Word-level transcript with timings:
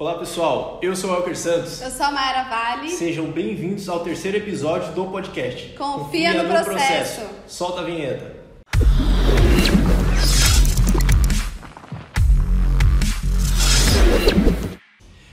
Olá 0.00 0.16
pessoal, 0.16 0.78
eu 0.80 0.94
sou 0.94 1.10
o 1.10 1.14
Elker 1.16 1.36
Santos. 1.36 1.82
Eu 1.82 1.90
sou 1.90 2.06
a 2.06 2.12
Mayara 2.12 2.48
Vale. 2.48 2.88
Sejam 2.88 3.32
bem-vindos 3.32 3.88
ao 3.88 3.98
terceiro 3.98 4.36
episódio 4.36 4.92
do 4.92 5.06
podcast. 5.06 5.74
Confia, 5.76 6.34
Confia 6.34 6.34
no, 6.34 6.42
no 6.44 6.64
processo. 6.64 7.22
processo. 7.22 7.30
Solta 7.48 7.80
a 7.80 7.84
vinheta. 7.84 8.36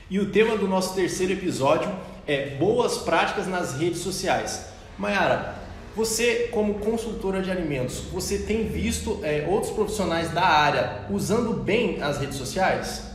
E 0.09 0.17
o 0.17 0.31
tema 0.31 0.57
do 0.57 0.67
nosso 0.67 0.95
terceiro 0.95 1.33
episódio 1.33 1.95
é 2.25 2.55
boas 2.55 2.97
práticas 2.97 3.45
nas 3.45 3.77
redes 3.77 3.99
sociais. 3.99 4.69
Mayara, 4.97 5.59
você 5.95 6.49
como 6.51 6.79
consultora 6.79 7.39
de 7.39 7.51
alimentos, 7.51 7.99
você 8.11 8.39
tem 8.39 8.67
visto 8.67 9.19
é, 9.21 9.45
outros 9.47 9.71
profissionais 9.71 10.31
da 10.31 10.43
área 10.43 11.05
usando 11.11 11.53
bem 11.53 12.01
as 12.01 12.17
redes 12.17 12.37
sociais? 12.37 13.14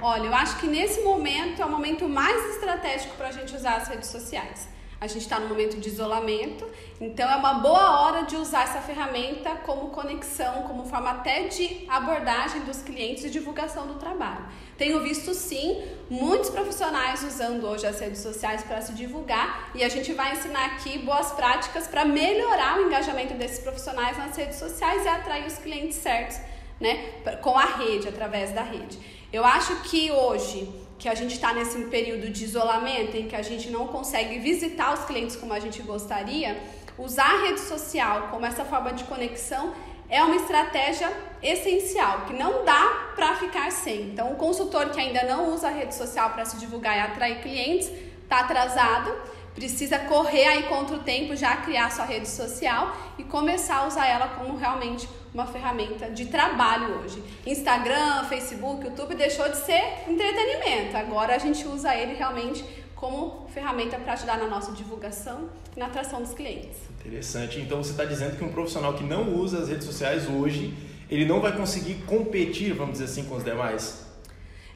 Olha, 0.00 0.26
eu 0.26 0.34
acho 0.34 0.58
que 0.60 0.66
nesse 0.68 1.00
momento 1.00 1.60
é 1.60 1.64
o 1.64 1.70
momento 1.70 2.08
mais 2.08 2.54
estratégico 2.54 3.16
para 3.16 3.28
a 3.28 3.32
gente 3.32 3.54
usar 3.54 3.78
as 3.78 3.88
redes 3.88 4.08
sociais. 4.08 4.68
A 5.00 5.06
gente 5.08 5.22
está 5.22 5.40
no 5.40 5.48
momento 5.48 5.76
de 5.76 5.88
isolamento, 5.88 6.64
então 7.00 7.28
é 7.28 7.36
uma 7.36 7.54
boa 7.54 8.00
hora 8.00 8.22
de 8.22 8.36
usar 8.36 8.64
essa 8.64 8.80
ferramenta 8.80 9.50
como 9.66 9.90
conexão, 9.90 10.62
como 10.62 10.84
forma 10.86 11.10
até 11.10 11.48
de 11.48 11.84
abordagem 11.88 12.62
dos 12.62 12.80
clientes 12.82 13.24
e 13.24 13.30
divulgação 13.30 13.86
do 13.88 13.94
trabalho. 13.94 14.46
Tenho 14.76 15.00
visto 15.00 15.34
sim 15.34 15.84
muitos 16.08 16.50
profissionais 16.50 17.22
usando 17.24 17.64
hoje 17.66 17.86
as 17.86 17.98
redes 17.98 18.20
sociais 18.20 18.62
para 18.62 18.80
se 18.80 18.92
divulgar 18.92 19.70
e 19.74 19.82
a 19.82 19.88
gente 19.88 20.12
vai 20.12 20.32
ensinar 20.32 20.66
aqui 20.66 20.98
boas 20.98 21.32
práticas 21.32 21.88
para 21.88 22.04
melhorar 22.04 22.78
o 22.78 22.86
engajamento 22.86 23.34
desses 23.34 23.60
profissionais 23.60 24.16
nas 24.16 24.36
redes 24.36 24.58
sociais 24.58 25.04
e 25.04 25.08
atrair 25.08 25.46
os 25.46 25.58
clientes 25.58 25.96
certos, 25.96 26.38
né, 26.80 27.12
com 27.40 27.58
a 27.58 27.64
rede, 27.64 28.08
através 28.08 28.52
da 28.52 28.62
rede. 28.62 28.98
Eu 29.32 29.44
acho 29.44 29.74
que 29.82 30.10
hoje 30.10 30.68
que 30.98 31.08
a 31.08 31.14
gente 31.14 31.34
está 31.34 31.52
nesse 31.52 31.78
período 31.84 32.28
de 32.28 32.44
isolamento 32.44 33.16
em 33.16 33.28
que 33.28 33.36
a 33.36 33.42
gente 33.42 33.70
não 33.70 33.86
consegue 33.86 34.38
visitar 34.40 34.92
os 34.92 35.04
clientes 35.04 35.36
como 35.36 35.52
a 35.52 35.60
gente 35.60 35.80
gostaria, 35.82 36.60
usar 36.98 37.36
a 37.36 37.42
rede 37.42 37.60
social 37.60 38.28
como 38.30 38.44
essa 38.44 38.64
forma 38.64 38.92
de 38.92 39.04
conexão 39.04 39.72
é 40.10 40.22
uma 40.22 40.34
estratégia 40.36 41.12
essencial, 41.42 42.22
que 42.26 42.32
não 42.32 42.64
dá 42.64 43.12
para 43.14 43.36
ficar 43.36 43.70
sem. 43.70 44.10
Então, 44.10 44.32
o 44.32 44.36
consultor 44.36 44.90
que 44.90 44.98
ainda 44.98 45.22
não 45.24 45.54
usa 45.54 45.68
a 45.68 45.70
rede 45.70 45.94
social 45.94 46.30
para 46.30 46.44
se 46.44 46.56
divulgar 46.56 46.96
e 46.96 47.00
atrair 47.00 47.42
clientes 47.42 47.90
está 48.22 48.40
atrasado 48.40 49.14
precisa 49.58 49.98
correr 49.98 50.46
aí 50.46 50.62
contra 50.64 50.94
o 50.94 51.00
tempo, 51.00 51.34
já 51.34 51.56
criar 51.56 51.90
sua 51.90 52.04
rede 52.04 52.28
social 52.28 52.96
e 53.18 53.24
começar 53.24 53.78
a 53.78 53.88
usar 53.88 54.06
ela 54.06 54.28
como 54.28 54.56
realmente 54.56 55.08
uma 55.34 55.46
ferramenta 55.46 56.08
de 56.10 56.26
trabalho 56.26 57.00
hoje. 57.00 57.22
Instagram, 57.44 58.24
Facebook, 58.28 58.86
YouTube 58.86 59.16
deixou 59.16 59.48
de 59.48 59.56
ser 59.56 59.82
entretenimento. 60.08 60.96
Agora 60.96 61.34
a 61.34 61.38
gente 61.38 61.66
usa 61.66 61.94
ele 61.94 62.14
realmente 62.14 62.64
como 62.94 63.48
ferramenta 63.52 63.98
para 63.98 64.12
ajudar 64.12 64.38
na 64.38 64.46
nossa 64.46 64.70
divulgação 64.72 65.48
e 65.76 65.80
na 65.80 65.86
atração 65.86 66.22
dos 66.22 66.34
clientes. 66.34 66.78
Interessante. 67.00 67.60
Então 67.60 67.82
você 67.82 67.90
está 67.90 68.04
dizendo 68.04 68.36
que 68.36 68.44
um 68.44 68.52
profissional 68.52 68.94
que 68.94 69.02
não 69.02 69.34
usa 69.34 69.58
as 69.58 69.68
redes 69.68 69.84
sociais 69.84 70.28
hoje, 70.28 70.72
ele 71.10 71.24
não 71.24 71.40
vai 71.40 71.56
conseguir 71.56 71.94
competir, 72.06 72.72
vamos 72.74 72.92
dizer 72.92 73.04
assim, 73.06 73.24
com 73.24 73.36
os 73.36 73.44
demais? 73.44 74.07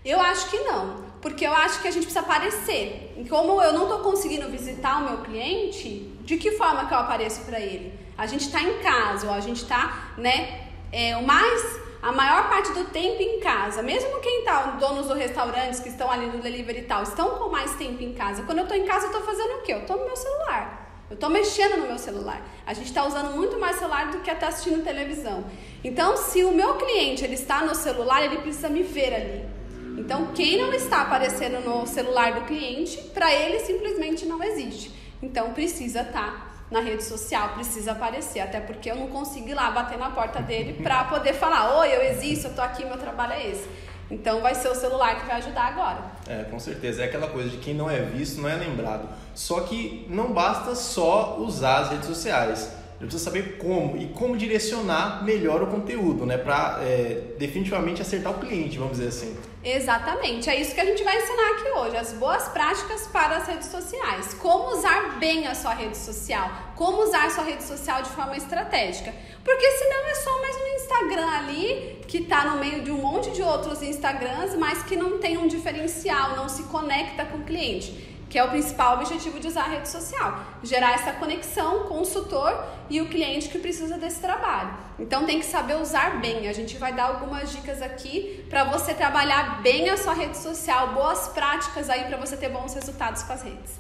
Eu 0.05 0.21
acho 0.21 0.51
que 0.51 0.59
não, 0.59 1.05
porque 1.21 1.47
eu 1.47 1.53
acho 1.53 1.81
que 1.81 1.87
a 1.87 1.91
gente 1.91 2.05
precisa 2.05 2.21
aparecer. 2.21 3.15
E 3.17 3.29
como 3.29 3.63
eu 3.63 3.73
não 3.73 3.85
estou 3.85 4.01
conseguindo 4.01 4.49
visitar 4.49 4.99
o 4.99 5.05
meu 5.09 5.19
cliente, 5.19 6.13
de 6.23 6.37
que 6.37 6.53
forma 6.53 6.87
que 6.87 6.95
eu 6.95 6.99
apareço 6.99 7.43
para 7.43 7.61
ele? 7.61 7.97
A 8.19 8.27
gente 8.27 8.47
está 8.47 8.61
em 8.61 8.79
casa, 8.81 9.29
ou 9.29 9.33
a 9.33 9.41
gente 9.41 9.63
está, 9.63 10.13
né, 10.19 10.67
é, 10.91 11.17
o 11.17 11.23
mais, 11.23 11.81
a 12.03 12.11
maior 12.11 12.49
parte 12.49 12.73
do 12.73 12.85
tempo 12.87 13.23
em 13.23 13.39
casa. 13.39 13.81
Mesmo 13.81 14.21
quem 14.21 14.41
está, 14.41 14.63
donos 14.81 15.07
dos 15.07 15.17
restaurantes 15.17 15.79
que 15.79 15.89
estão 15.89 16.11
ali 16.11 16.27
no 16.27 16.39
delivery 16.39 16.81
e 16.81 16.83
tal, 16.83 17.05
estão 17.05 17.39
com 17.39 17.49
mais 17.49 17.77
tempo 17.77 18.03
em 18.03 18.13
casa. 18.13 18.43
Quando 18.43 18.59
eu 18.59 18.65
estou 18.65 18.77
em 18.77 18.85
casa, 18.85 19.07
eu 19.07 19.13
estou 19.13 19.23
fazendo 19.23 19.59
o 19.59 19.63
quê? 19.63 19.73
Eu 19.75 19.83
estou 19.83 19.97
no 19.97 20.05
meu 20.05 20.17
celular. 20.17 20.83
Eu 21.09 21.15
estou 21.15 21.31
mexendo 21.31 21.77
no 21.77 21.87
meu 21.87 21.99
celular. 21.99 22.43
A 22.67 22.75
gente 22.75 22.87
está 22.87 23.05
usando 23.07 23.37
muito 23.37 23.59
mais 23.61 23.77
celular 23.77 24.11
do 24.11 24.19
que 24.19 24.35
tá 24.35 24.49
assistindo 24.49 24.83
televisão. 24.83 25.45
Então, 25.85 26.17
se 26.17 26.43
o 26.43 26.53
meu 26.53 26.75
cliente 26.75 27.23
ele 27.23 27.35
está 27.35 27.63
no 27.63 27.75
celular, 27.75 28.25
ele 28.25 28.39
precisa 28.39 28.69
me 28.69 28.83
ver 28.83 29.15
ali. 29.15 29.62
Então, 29.99 30.29
quem 30.35 30.59
não 30.59 30.73
está 30.73 31.03
aparecendo 31.03 31.61
no 31.61 31.87
celular 31.87 32.35
do 32.35 32.43
cliente, 32.43 32.99
para 33.15 33.33
ele 33.33 33.61
simplesmente 33.61 34.27
não 34.27 34.43
existe. 34.43 34.93
Então, 35.23 35.53
precisa 35.53 36.01
estar 36.01 36.31
tá 36.31 36.53
na 36.71 36.81
rede 36.81 37.05
social, 37.05 37.51
precisa 37.51 37.93
aparecer, 37.93 38.41
até 38.41 38.59
porque 38.59 38.91
eu 38.91 38.97
não 38.97 39.09
consigo 39.09 39.49
ir 39.49 39.55
lá 39.55 39.71
bater 39.71 39.99
na 39.99 40.11
porta 40.11 40.41
dele 40.41 40.83
para 40.83 41.05
poder 41.05 41.35
falar: 41.35 41.79
"Oi, 41.79 41.95
eu 41.95 42.03
existo, 42.03 42.49
eu 42.49 42.55
tô 42.55 42.63
aqui, 42.63 42.85
meu 42.85 42.97
trabalho 42.97 43.35
é 43.35 43.51
esse". 43.51 43.69
Então 44.11 44.41
vai 44.41 44.55
ser 44.55 44.69
o 44.69 44.75
celular 44.75 45.21
que 45.21 45.27
vai 45.27 45.37
ajudar 45.37 45.69
agora. 45.69 46.03
É, 46.29 46.45
com 46.45 46.59
certeza. 46.59 47.03
É 47.03 47.07
aquela 47.07 47.29
coisa 47.29 47.49
de 47.49 47.57
quem 47.59 47.73
não 47.73 47.91
é 47.91 48.03
visto 48.03 48.41
não 48.41 48.49
é 48.49 48.57
lembrado. 48.57 49.09
Só 49.35 49.61
que 49.61 50.07
não 50.09 50.33
basta 50.33 50.75
só 50.75 51.39
usar 51.39 51.79
as 51.79 51.91
redes 51.91 52.07
sociais 52.07 52.82
eu 53.03 53.09
preciso 53.09 53.25
saber 53.25 53.59
como 53.59 53.97
e 53.97 54.07
como 54.11 54.37
direcionar 54.37 55.25
melhor 55.25 55.61
o 55.61 55.67
conteúdo, 55.67 56.25
né? 56.25 56.39
Para 56.39 56.79
é, 56.83 57.35
definitivamente 57.37 58.01
acertar 58.01 58.33
o 58.33 58.39
cliente, 58.39 58.79
vamos 58.79 58.99
dizer 58.99 59.09
assim. 59.09 59.37
Exatamente, 59.65 60.49
é 60.49 60.61
isso 60.61 60.73
que 60.73 60.81
a 60.81 60.85
gente 60.85 61.03
vai 61.03 61.17
ensinar 61.17 61.51
aqui 61.51 61.69
hoje, 61.71 61.97
as 61.97 62.13
boas 62.13 62.47
práticas 62.49 63.09
para 63.09 63.39
as 63.39 63.49
redes 63.49 63.67
sociais. 63.67 64.35
Como 64.35 64.77
usar 64.77 65.19
bem 65.19 65.49
a 65.49 65.55
sua 65.55 65.75
rede 65.75 65.97
social, 65.97 66.49
como 66.77 67.03
usar 67.03 67.27
a 67.27 67.31
sua 67.31 67.43
rede 67.43 67.65
social 67.65 68.03
de 68.03 68.11
forma 68.11 68.37
estratégica. 68.37 69.13
Porque 69.45 69.69
senão 69.73 70.07
é 70.07 70.15
só 70.15 70.41
mais 70.41 70.57
um 70.57 70.77
Instagram 70.77 71.29
ali 71.29 72.01
que 72.07 72.19
está 72.19 72.45
no 72.45 72.61
meio 72.61 72.83
de 72.83 72.93
um 72.93 72.99
monte 72.99 73.31
de 73.31 73.43
outros 73.43 73.83
Instagrams, 73.83 74.57
mas 74.57 74.85
que 74.85 74.95
não 74.95 75.19
tem 75.19 75.37
um 75.39 75.49
diferencial, 75.49 76.37
não 76.37 76.49
se 76.49 76.63
conecta 76.65 77.25
com 77.25 77.39
o 77.39 77.43
cliente 77.43 78.12
que 78.33 78.39
é 78.39 78.45
o 78.45 78.49
principal 78.49 78.97
objetivo 78.97 79.39
de 79.39 79.47
usar 79.47 79.65
a 79.65 79.69
rede 79.69 79.91
social, 79.91 80.43
gerar 80.63 80.95
essa 80.95 81.13
conexão 81.13 81.81
com 81.81 81.97
o 81.97 81.99
consultor 81.99 82.65
e 82.89 82.99
o 82.99 83.07
cliente 83.11 83.51
que 83.51 83.59
precisa 83.59 83.99
desse 83.99 84.21
trabalho. 84.21 84.71
Então 84.99 85.27
tem 85.27 85.39
que 85.39 85.45
saber 85.45 85.77
usar 85.77 86.19
bem. 86.19 86.49
A 86.49 86.53
gente 86.55 86.79
vai 86.79 86.95
dar 86.95 87.09
algumas 87.09 87.53
dicas 87.53 87.83
aqui 87.83 88.43
para 88.49 88.65
você 88.65 88.95
trabalhar 88.95 89.61
bem 89.61 89.91
a 89.91 89.99
sua 89.99 90.15
rede 90.15 90.39
social, 90.39 90.95
boas 90.95 91.29
práticas 91.29 91.91
aí 91.91 92.05
para 92.05 92.17
você 92.17 92.35
ter 92.35 92.49
bons 92.49 92.73
resultados 92.73 93.23
com 93.23 93.35
as 93.35 93.43
redes. 93.43 93.73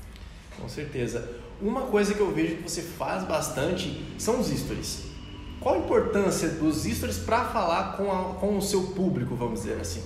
Com 0.60 0.68
certeza. 0.68 1.30
Uma 1.58 1.86
coisa 1.86 2.12
que 2.12 2.20
eu 2.20 2.30
vejo 2.30 2.56
que 2.56 2.62
você 2.64 2.82
faz 2.82 3.24
bastante 3.24 4.04
são 4.18 4.38
os 4.38 4.48
stories. 4.48 5.04
Qual 5.60 5.76
a 5.76 5.78
importância 5.78 6.50
dos 6.50 6.82
stories 6.82 7.16
para 7.16 7.46
falar 7.46 7.96
com, 7.96 8.12
a, 8.12 8.34
com 8.34 8.58
o 8.58 8.60
seu 8.60 8.88
público, 8.88 9.34
vamos 9.34 9.62
dizer 9.62 9.80
assim? 9.80 10.02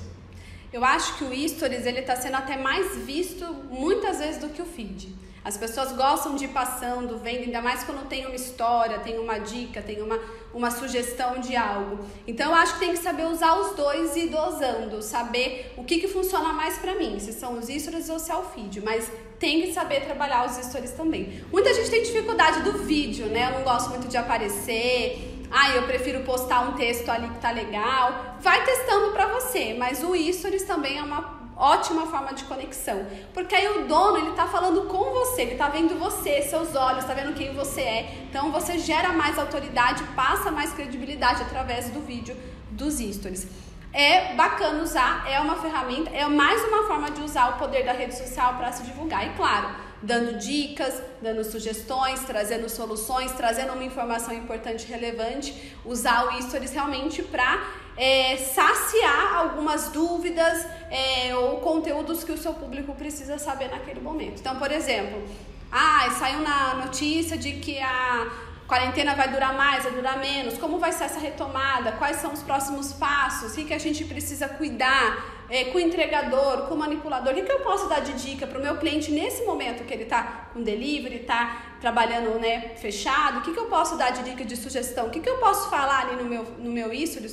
Eu 0.72 0.84
acho 0.84 1.16
que 1.16 1.24
o 1.24 1.48
Stories 1.48 1.86
ele 1.86 2.00
está 2.00 2.16
sendo 2.16 2.36
até 2.36 2.56
mais 2.56 2.96
visto 2.98 3.44
muitas 3.70 4.18
vezes 4.18 4.40
do 4.40 4.48
que 4.48 4.60
o 4.60 4.66
feed. 4.66 5.14
As 5.46 5.56
pessoas 5.56 5.92
gostam 5.92 6.34
de 6.34 6.46
ir 6.46 6.48
passando, 6.48 7.18
vendo, 7.18 7.44
ainda 7.44 7.62
mais 7.62 7.84
quando 7.84 8.08
tem 8.08 8.26
uma 8.26 8.34
história, 8.34 8.98
tem 8.98 9.16
uma 9.16 9.38
dica, 9.38 9.80
tem 9.80 10.02
uma, 10.02 10.18
uma 10.52 10.72
sugestão 10.72 11.38
de 11.38 11.54
algo. 11.54 12.04
Então 12.26 12.50
eu 12.50 12.54
acho 12.56 12.74
que 12.74 12.80
tem 12.80 12.90
que 12.90 12.98
saber 12.98 13.26
usar 13.26 13.54
os 13.60 13.76
dois 13.76 14.16
e 14.16 14.26
dosando, 14.26 15.00
saber 15.00 15.72
o 15.76 15.84
que, 15.84 15.98
que 15.98 16.08
funciona 16.08 16.52
mais 16.52 16.78
para 16.78 16.96
mim, 16.96 17.20
se 17.20 17.32
são 17.32 17.56
os 17.60 17.68
stories 17.68 18.08
ou 18.08 18.18
se 18.18 18.32
é 18.32 18.34
o 18.34 18.42
feed, 18.42 18.80
mas 18.80 19.08
tem 19.38 19.62
que 19.62 19.72
saber 19.72 20.00
trabalhar 20.00 20.46
os 20.46 20.56
stories 20.66 20.90
também. 20.90 21.44
Muita 21.52 21.72
gente 21.74 21.90
tem 21.90 22.02
dificuldade 22.02 22.62
do 22.62 22.78
vídeo, 22.78 23.26
né? 23.26 23.46
Eu 23.48 23.58
não 23.58 23.62
gosto 23.62 23.90
muito 23.90 24.08
de 24.08 24.16
aparecer, 24.16 25.35
ah, 25.50 25.70
eu 25.70 25.82
prefiro 25.84 26.20
postar 26.20 26.60
um 26.60 26.72
texto 26.72 27.08
ali 27.08 27.28
que 27.28 27.38
tá 27.38 27.50
legal. 27.50 28.36
Vai 28.40 28.64
testando 28.64 29.12
para 29.12 29.26
você, 29.28 29.74
mas 29.74 30.02
o 30.02 30.14
stories 30.32 30.64
também 30.64 30.98
é 30.98 31.02
uma 31.02 31.36
ótima 31.56 32.06
forma 32.06 32.34
de 32.34 32.44
conexão, 32.44 33.06
porque 33.32 33.54
aí 33.54 33.66
o 33.78 33.88
dono 33.88 34.18
ele 34.18 34.32
tá 34.32 34.46
falando 34.46 34.82
com 34.82 35.04
você, 35.14 35.42
ele 35.42 35.54
tá 35.54 35.68
vendo 35.68 35.98
você, 35.98 36.42
seus 36.42 36.74
olhos, 36.76 37.04
tá 37.04 37.14
vendo 37.14 37.34
quem 37.34 37.54
você 37.54 37.80
é. 37.80 38.26
Então 38.28 38.52
você 38.52 38.78
gera 38.78 39.12
mais 39.12 39.38
autoridade, 39.38 40.04
passa 40.14 40.50
mais 40.50 40.72
credibilidade 40.72 41.42
através 41.42 41.88
do 41.90 42.00
vídeo 42.00 42.36
dos 42.70 42.98
stories. 42.98 43.48
É 43.92 44.34
bacana 44.34 44.82
usar, 44.82 45.24
é 45.26 45.40
uma 45.40 45.56
ferramenta, 45.56 46.10
é 46.10 46.26
mais 46.26 46.62
uma 46.64 46.86
forma 46.86 47.10
de 47.10 47.22
usar 47.22 47.54
o 47.54 47.58
poder 47.58 47.82
da 47.82 47.92
rede 47.92 48.14
social 48.14 48.54
para 48.54 48.70
se 48.72 48.82
divulgar. 48.82 49.26
E 49.26 49.30
claro, 49.30 49.70
dando 50.06 50.38
dicas, 50.38 51.02
dando 51.20 51.42
sugestões, 51.44 52.20
trazendo 52.20 52.68
soluções, 52.68 53.32
trazendo 53.32 53.72
uma 53.72 53.84
informação 53.84 54.32
importante 54.32 54.86
relevante, 54.86 55.74
usar 55.84 56.28
o 56.28 56.42
Stories 56.42 56.72
realmente 56.72 57.22
para 57.22 57.66
é, 57.96 58.36
saciar 58.36 59.36
algumas 59.36 59.88
dúvidas 59.88 60.64
é, 60.90 61.34
ou 61.34 61.58
conteúdos 61.58 62.22
que 62.22 62.32
o 62.32 62.38
seu 62.38 62.54
público 62.54 62.94
precisa 62.94 63.36
saber 63.38 63.68
naquele 63.68 64.00
momento. 64.00 64.40
Então, 64.40 64.56
por 64.56 64.70
exemplo, 64.70 65.22
ah, 65.70 66.08
saiu 66.18 66.40
na 66.40 66.74
notícia 66.74 67.36
de 67.36 67.54
que 67.54 67.80
a 67.80 68.30
quarentena 68.66 69.14
vai 69.14 69.28
durar 69.28 69.54
mais, 69.54 69.84
vai 69.84 69.92
durar 69.92 70.18
menos, 70.18 70.58
como 70.58 70.78
vai 70.78 70.92
ser 70.92 71.04
essa 71.04 71.20
retomada, 71.20 71.92
quais 71.92 72.16
são 72.16 72.32
os 72.32 72.42
próximos 72.42 72.92
passos, 72.92 73.52
o 73.52 73.64
que, 73.64 73.72
a 73.72 73.78
gente 73.78 74.04
precisa 74.04 74.48
cuidar 74.48 75.36
é, 75.48 75.66
com 75.66 75.78
o 75.78 75.80
entregador, 75.80 76.66
com 76.66 76.74
o 76.74 76.78
manipulador, 76.78 77.32
o 77.32 77.44
que, 77.44 77.52
eu 77.52 77.60
posso 77.60 77.88
dar 77.88 78.00
de 78.00 78.12
dica 78.14 78.46
para 78.46 78.58
o 78.58 78.62
meu 78.62 78.76
cliente 78.76 79.12
nesse 79.12 79.44
momento 79.44 79.84
que 79.84 79.94
ele 79.94 80.02
está 80.02 80.48
com 80.52 80.62
delivery, 80.62 81.16
está 81.16 81.76
trabalhando 81.80 82.38
né, 82.40 82.74
fechado, 82.76 83.38
o 83.38 83.42
que, 83.42 83.56
eu 83.56 83.66
posso 83.66 83.96
dar 83.96 84.10
de 84.10 84.24
dica 84.24 84.44
de 84.44 84.56
sugestão, 84.56 85.06
o 85.06 85.10
que, 85.10 85.28
eu 85.28 85.38
posso 85.38 85.70
falar 85.70 86.00
ali 86.00 86.16
no 86.16 86.24
meu, 86.24 86.42
no 86.58 86.72
meu 86.72 86.90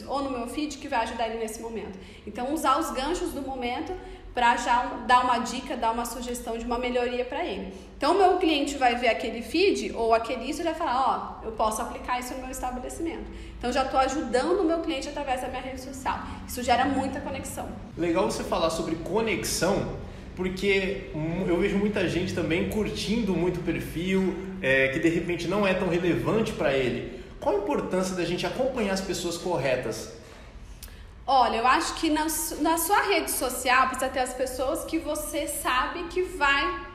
ou 0.07 0.21
no 0.21 0.29
meu 0.29 0.47
feed 0.47 0.77
que 0.77 0.87
vai 0.87 0.99
ajudar 1.01 1.27
ele 1.27 1.39
nesse 1.39 1.61
momento. 1.61 1.97
Então, 2.27 2.53
usar 2.53 2.79
os 2.79 2.91
ganchos 2.91 3.31
do 3.31 3.41
momento 3.41 3.93
para 4.33 4.57
já 4.57 5.03
dar 5.07 5.23
uma 5.23 5.39
dica, 5.39 5.77
dar 5.77 5.91
uma 5.91 6.05
sugestão 6.05 6.57
de 6.57 6.65
uma 6.65 6.79
melhoria 6.79 7.23
para 7.23 7.45
ele. 7.45 7.71
Então, 7.95 8.17
meu 8.17 8.37
cliente 8.37 8.75
vai 8.77 8.95
ver 8.95 9.09
aquele 9.09 9.41
feed 9.41 9.93
ou 9.93 10.13
aquele 10.13 10.49
isso 10.49 10.61
e 10.61 10.63
vai 10.63 10.73
falar: 10.73 11.39
Ó, 11.41 11.45
eu 11.45 11.51
posso 11.51 11.81
aplicar 11.81 12.19
isso 12.19 12.33
no 12.33 12.41
meu 12.41 12.49
estabelecimento. 12.49 13.25
Então, 13.57 13.71
já 13.71 13.83
estou 13.83 13.99
ajudando 13.99 14.61
o 14.61 14.63
meu 14.63 14.79
cliente 14.79 15.07
através 15.07 15.41
da 15.41 15.47
minha 15.47 15.61
rede 15.61 15.81
social. 15.81 16.19
Isso 16.47 16.61
gera 16.63 16.85
muita 16.85 17.21
conexão. 17.21 17.69
Legal 17.97 18.29
você 18.29 18.43
falar 18.43 18.71
sobre 18.71 18.95
conexão, 18.95 19.93
porque 20.35 21.11
eu 21.47 21.57
vejo 21.59 21.77
muita 21.77 22.07
gente 22.09 22.33
também 22.33 22.69
curtindo 22.69 23.33
muito 23.33 23.59
o 23.59 23.63
perfil, 23.63 24.35
é, 24.61 24.89
que 24.89 24.99
de 24.99 25.09
repente 25.09 25.47
não 25.47 25.65
é 25.65 25.73
tão 25.73 25.87
relevante 25.87 26.51
para 26.53 26.73
ele. 26.73 27.23
Qual 27.39 27.55
a 27.55 27.59
importância 27.59 28.15
da 28.15 28.25
gente 28.25 28.45
acompanhar 28.45 28.93
as 28.93 29.01
pessoas 29.01 29.37
corretas? 29.37 30.13
Olha, 31.25 31.57
eu 31.57 31.67
acho 31.67 31.93
que 31.95 32.09
na, 32.09 32.27
na 32.59 32.77
sua 32.77 33.01
rede 33.03 33.31
social 33.31 33.87
precisa 33.87 34.09
ter 34.09 34.19
as 34.19 34.33
pessoas 34.33 34.83
que 34.83 34.99
você 34.99 35.47
sabe 35.47 36.03
que 36.09 36.21
vai 36.21 36.93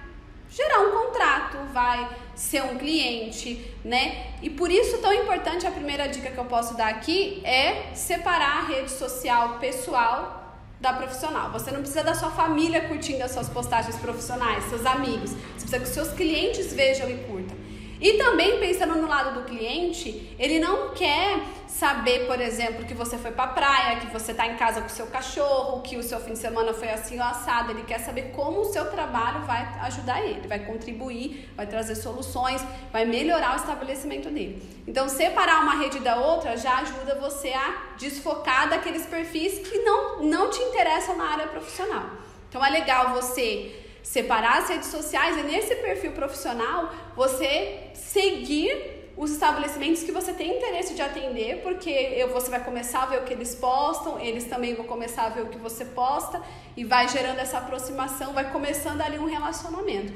gerar 0.50 0.80
um 0.80 0.90
contrato, 0.90 1.56
vai 1.72 2.08
ser 2.34 2.62
um 2.62 2.76
cliente, 2.76 3.74
né? 3.84 4.34
E 4.42 4.50
por 4.50 4.70
isso 4.70 4.98
tão 4.98 5.12
importante 5.12 5.66
a 5.66 5.70
primeira 5.70 6.06
dica 6.06 6.30
que 6.30 6.38
eu 6.38 6.44
posso 6.44 6.76
dar 6.76 6.88
aqui 6.88 7.40
é 7.44 7.94
separar 7.94 8.58
a 8.58 8.66
rede 8.66 8.90
social 8.90 9.58
pessoal 9.58 10.38
da 10.80 10.92
profissional. 10.92 11.50
Você 11.50 11.70
não 11.70 11.80
precisa 11.80 12.04
da 12.04 12.14
sua 12.14 12.30
família 12.30 12.86
curtindo 12.86 13.22
as 13.24 13.32
suas 13.32 13.48
postagens 13.48 13.96
profissionais, 13.96 14.64
seus 14.64 14.86
amigos. 14.86 15.30
Você 15.56 15.66
precisa 15.66 15.78
que 15.78 15.84
os 15.84 15.90
seus 15.90 16.08
clientes 16.12 16.72
vejam 16.72 17.08
e 17.08 17.16
curtam. 17.24 17.56
E 18.00 18.12
também 18.14 18.60
pensando 18.60 18.94
no 18.94 19.08
lado 19.08 19.40
do 19.40 19.46
cliente, 19.46 20.34
ele 20.38 20.60
não 20.60 20.90
quer 20.90 21.40
saber, 21.66 22.26
por 22.26 22.40
exemplo, 22.40 22.84
que 22.84 22.94
você 22.94 23.18
foi 23.18 23.30
para 23.30 23.48
praia, 23.48 24.00
que 24.00 24.06
você 24.06 24.32
está 24.32 24.46
em 24.46 24.56
casa 24.56 24.80
com 24.80 24.86
o 24.86 24.90
seu 24.90 25.06
cachorro, 25.06 25.82
que 25.82 25.96
o 25.96 26.02
seu 26.02 26.18
fim 26.20 26.32
de 26.32 26.38
semana 26.38 26.72
foi 26.72 26.88
assim 26.90 27.18
ou 27.18 27.24
assado. 27.24 27.72
Ele 27.72 27.82
quer 27.82 27.98
saber 27.98 28.32
como 28.34 28.60
o 28.60 28.64
seu 28.64 28.90
trabalho 28.90 29.40
vai 29.46 29.62
ajudar 29.82 30.24
ele, 30.24 30.46
vai 30.46 30.60
contribuir, 30.60 31.48
vai 31.56 31.66
trazer 31.66 31.96
soluções, 31.96 32.64
vai 32.92 33.04
melhorar 33.04 33.52
o 33.52 33.56
estabelecimento 33.56 34.30
dele. 34.30 34.62
Então, 34.86 35.08
separar 35.08 35.62
uma 35.62 35.74
rede 35.74 36.00
da 36.00 36.16
outra 36.16 36.56
já 36.56 36.78
ajuda 36.78 37.16
você 37.20 37.50
a 37.50 37.94
desfocar 37.96 38.68
daqueles 38.68 39.06
perfis 39.06 39.58
que 39.58 39.78
não, 39.78 40.22
não 40.22 40.50
te 40.50 40.60
interessam 40.60 41.16
na 41.16 41.30
área 41.32 41.46
profissional. 41.46 42.10
Então, 42.48 42.64
é 42.64 42.70
legal 42.70 43.10
você 43.10 43.87
separar 44.12 44.62
as 44.62 44.70
redes 44.70 44.88
sociais 44.88 45.36
e 45.36 45.42
nesse 45.42 45.74
perfil 45.76 46.12
profissional 46.12 46.90
você 47.14 47.90
seguir 47.92 49.12
os 49.18 49.30
estabelecimentos 49.30 50.02
que 50.02 50.12
você 50.12 50.32
tem 50.32 50.56
interesse 50.56 50.94
de 50.94 51.02
atender, 51.02 51.60
porque 51.62 52.26
você 52.32 52.48
vai 52.50 52.64
começar 52.64 53.02
a 53.02 53.06
ver 53.06 53.18
o 53.18 53.24
que 53.24 53.34
eles 53.34 53.54
postam, 53.54 54.18
eles 54.18 54.44
também 54.44 54.74
vão 54.74 54.86
começar 54.86 55.24
a 55.24 55.28
ver 55.28 55.42
o 55.42 55.48
que 55.48 55.58
você 55.58 55.84
posta 55.84 56.40
e 56.74 56.84
vai 56.84 57.06
gerando 57.08 57.38
essa 57.38 57.58
aproximação, 57.58 58.32
vai 58.32 58.50
começando 58.50 59.02
ali 59.02 59.18
um 59.18 59.26
relacionamento. 59.26 60.12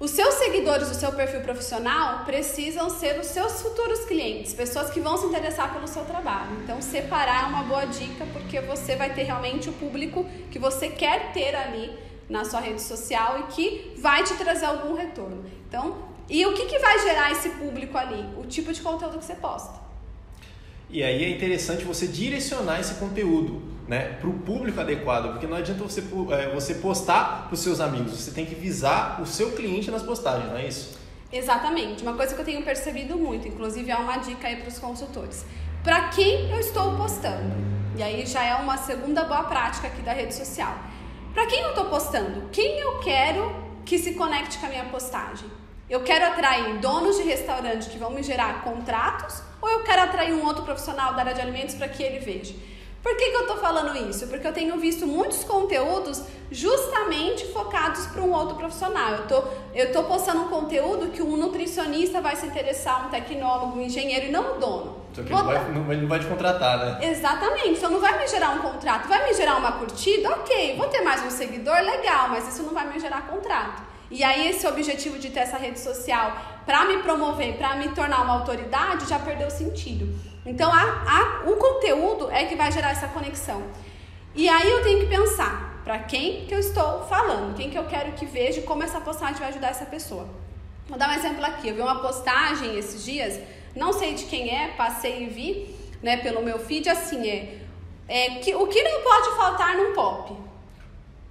Os 0.00 0.12
seus 0.12 0.34
seguidores 0.34 0.88
do 0.88 0.94
seu 0.94 1.12
perfil 1.12 1.40
profissional 1.42 2.24
precisam 2.24 2.88
ser 2.88 3.20
os 3.20 3.26
seus 3.26 3.60
futuros 3.60 4.04
clientes, 4.06 4.52
pessoas 4.54 4.90
que 4.90 4.98
vão 4.98 5.16
se 5.16 5.26
interessar 5.26 5.72
pelo 5.72 5.86
seu 5.86 6.04
trabalho. 6.04 6.56
Então, 6.64 6.80
separar 6.80 7.44
é 7.44 7.46
uma 7.46 7.64
boa 7.64 7.84
dica, 7.84 8.24
porque 8.32 8.60
você 8.60 8.96
vai 8.96 9.12
ter 9.12 9.24
realmente 9.24 9.68
o 9.68 9.72
público 9.72 10.24
que 10.50 10.58
você 10.58 10.88
quer 10.88 11.32
ter 11.32 11.54
ali 11.54 12.07
na 12.28 12.44
sua 12.44 12.60
rede 12.60 12.82
social 12.82 13.40
e 13.40 13.42
que 13.54 13.94
vai 13.98 14.22
te 14.22 14.34
trazer 14.34 14.66
algum 14.66 14.94
retorno. 14.94 15.44
Então, 15.68 15.96
e 16.28 16.44
o 16.44 16.52
que, 16.52 16.66
que 16.66 16.78
vai 16.78 16.98
gerar 16.98 17.32
esse 17.32 17.48
público 17.50 17.96
ali? 17.96 18.28
O 18.36 18.44
tipo 18.44 18.72
de 18.72 18.80
conteúdo 18.80 19.18
que 19.18 19.24
você 19.24 19.34
posta. 19.34 19.88
E 20.90 21.02
aí 21.02 21.24
é 21.24 21.28
interessante 21.30 21.84
você 21.84 22.06
direcionar 22.06 22.80
esse 22.80 22.94
conteúdo 22.94 23.62
né, 23.86 24.16
para 24.20 24.28
o 24.28 24.34
público 24.34 24.80
adequado, 24.80 25.32
porque 25.32 25.46
não 25.46 25.56
adianta 25.56 25.82
você, 25.82 26.02
é, 26.30 26.54
você 26.54 26.74
postar 26.74 27.46
para 27.46 27.54
os 27.54 27.60
seus 27.60 27.80
amigos, 27.80 28.12
você 28.12 28.30
tem 28.30 28.44
que 28.44 28.54
visar 28.54 29.20
o 29.20 29.26
seu 29.26 29.52
cliente 29.52 29.90
nas 29.90 30.02
postagens, 30.02 30.50
não 30.50 30.58
é 30.58 30.66
isso? 30.66 30.98
Exatamente. 31.32 32.02
Uma 32.02 32.14
coisa 32.14 32.34
que 32.34 32.40
eu 32.40 32.44
tenho 32.44 32.62
percebido 32.62 33.16
muito, 33.16 33.48
inclusive 33.48 33.90
é 33.90 33.96
uma 33.96 34.18
dica 34.18 34.48
aí 34.48 34.56
para 34.56 34.68
os 34.68 34.78
consultores. 34.78 35.44
Para 35.82 36.08
quem 36.08 36.50
eu 36.50 36.58
estou 36.58 36.96
postando? 36.96 37.52
E 37.96 38.02
aí 38.02 38.24
já 38.26 38.44
é 38.44 38.54
uma 38.54 38.76
segunda 38.76 39.24
boa 39.24 39.44
prática 39.44 39.88
aqui 39.88 40.02
da 40.02 40.12
rede 40.12 40.34
social. 40.34 40.74
Para 41.34 41.46
quem 41.46 41.60
eu 41.60 41.70
estou 41.70 41.84
postando? 41.86 42.48
Quem 42.50 42.78
eu 42.78 42.98
quero 43.00 43.54
que 43.84 43.98
se 43.98 44.14
conecte 44.14 44.58
com 44.58 44.66
a 44.66 44.68
minha 44.68 44.84
postagem? 44.86 45.48
Eu 45.88 46.02
quero 46.02 46.26
atrair 46.26 46.78
donos 46.78 47.16
de 47.16 47.22
restaurante 47.22 47.88
que 47.88 47.98
vão 47.98 48.10
me 48.10 48.22
gerar 48.22 48.62
contratos 48.62 49.42
ou 49.60 49.68
eu 49.68 49.84
quero 49.84 50.02
atrair 50.02 50.32
um 50.34 50.44
outro 50.44 50.62
profissional 50.64 51.14
da 51.14 51.20
área 51.20 51.34
de 51.34 51.40
alimentos 51.40 51.74
para 51.74 51.88
que 51.88 52.02
ele 52.02 52.18
veja? 52.18 52.54
Por 53.02 53.16
que, 53.16 53.30
que 53.30 53.36
eu 53.36 53.42
estou 53.42 53.56
falando 53.58 53.96
isso? 54.10 54.26
Porque 54.26 54.46
eu 54.46 54.52
tenho 54.52 54.76
visto 54.78 55.06
muitos 55.06 55.44
conteúdos 55.44 56.22
justamente 56.50 57.46
focados 57.52 58.06
para 58.06 58.22
um 58.22 58.32
outro 58.32 58.56
profissional. 58.56 59.12
Eu 59.12 59.26
tô, 59.26 59.44
eu 59.74 59.92
tô 59.92 60.04
postando 60.04 60.42
um 60.42 60.48
conteúdo 60.48 61.10
que 61.10 61.22
um 61.22 61.36
nutricionista 61.36 62.20
vai 62.20 62.36
se 62.36 62.46
interessar, 62.46 63.06
um 63.06 63.10
tecnólogo, 63.10 63.78
um 63.78 63.82
engenheiro 63.82 64.26
e 64.26 64.30
não 64.30 64.56
o 64.56 64.60
dono. 64.60 64.97
Só 65.12 65.22
que 65.22 65.32
ele 65.32 65.34
não 65.34 65.44
vai, 65.44 65.70
não, 65.70 65.92
ele 65.92 66.00
não 66.02 66.08
vai 66.08 66.20
te 66.20 66.26
contratar, 66.26 66.78
né? 66.78 66.98
Exatamente. 67.08 67.78
Então 67.78 67.90
não 67.90 68.00
vai 68.00 68.18
me 68.18 68.26
gerar 68.28 68.50
um 68.50 68.58
contrato, 68.58 69.08
vai 69.08 69.26
me 69.26 69.34
gerar 69.34 69.56
uma 69.56 69.72
curtida, 69.72 70.30
ok. 70.30 70.76
Vou 70.76 70.86
ter 70.88 71.00
mais 71.00 71.22
um 71.22 71.30
seguidor, 71.30 71.80
legal, 71.80 72.28
mas 72.28 72.48
isso 72.48 72.62
não 72.62 72.72
vai 72.72 72.86
me 72.92 72.98
gerar 72.98 73.26
contrato. 73.26 73.82
E 74.10 74.24
aí 74.24 74.48
esse 74.48 74.66
objetivo 74.66 75.18
de 75.18 75.30
ter 75.30 75.40
essa 75.40 75.58
rede 75.58 75.78
social 75.78 76.36
para 76.64 76.84
me 76.86 76.98
promover, 76.98 77.56
para 77.56 77.76
me 77.76 77.88
tornar 77.88 78.22
uma 78.22 78.34
autoridade, 78.34 79.08
já 79.08 79.18
perdeu 79.18 79.50
sentido. 79.50 80.14
Então 80.46 80.72
a, 80.72 80.80
a, 80.82 81.50
o 81.50 81.56
conteúdo 81.56 82.30
é 82.30 82.44
que 82.44 82.56
vai 82.56 82.72
gerar 82.72 82.90
essa 82.90 83.08
conexão. 83.08 83.62
E 84.34 84.48
aí 84.48 84.70
eu 84.70 84.82
tenho 84.82 85.00
que 85.00 85.06
pensar 85.06 85.80
para 85.84 85.98
quem 86.00 86.46
que 86.46 86.54
eu 86.54 86.58
estou 86.58 87.02
falando, 87.06 87.54
quem 87.56 87.70
que 87.70 87.78
eu 87.78 87.84
quero 87.84 88.12
que 88.12 88.26
veja, 88.26 88.62
como 88.62 88.82
essa 88.82 89.00
postagem 89.00 89.36
vai 89.36 89.48
ajudar 89.48 89.68
essa 89.68 89.86
pessoa. 89.86 90.28
Vou 90.88 90.98
dar 90.98 91.10
um 91.10 91.12
exemplo 91.12 91.44
aqui. 91.44 91.68
Eu 91.68 91.74
vi 91.74 91.80
uma 91.82 92.00
postagem 92.00 92.78
esses 92.78 93.04
dias, 93.04 93.38
não 93.78 93.92
sei 93.92 94.14
de 94.14 94.24
quem 94.24 94.54
é, 94.54 94.68
passei 94.68 95.22
e 95.22 95.26
vi, 95.26 95.74
né, 96.02 96.18
pelo 96.18 96.42
meu 96.42 96.58
feed, 96.58 96.88
assim 96.88 97.26
é, 97.28 97.58
é 98.08 98.30
que 98.36 98.54
o 98.54 98.66
que 98.66 98.82
não 98.82 99.02
pode 99.02 99.36
faltar 99.36 99.76
num 99.76 99.94
pop 99.94 100.48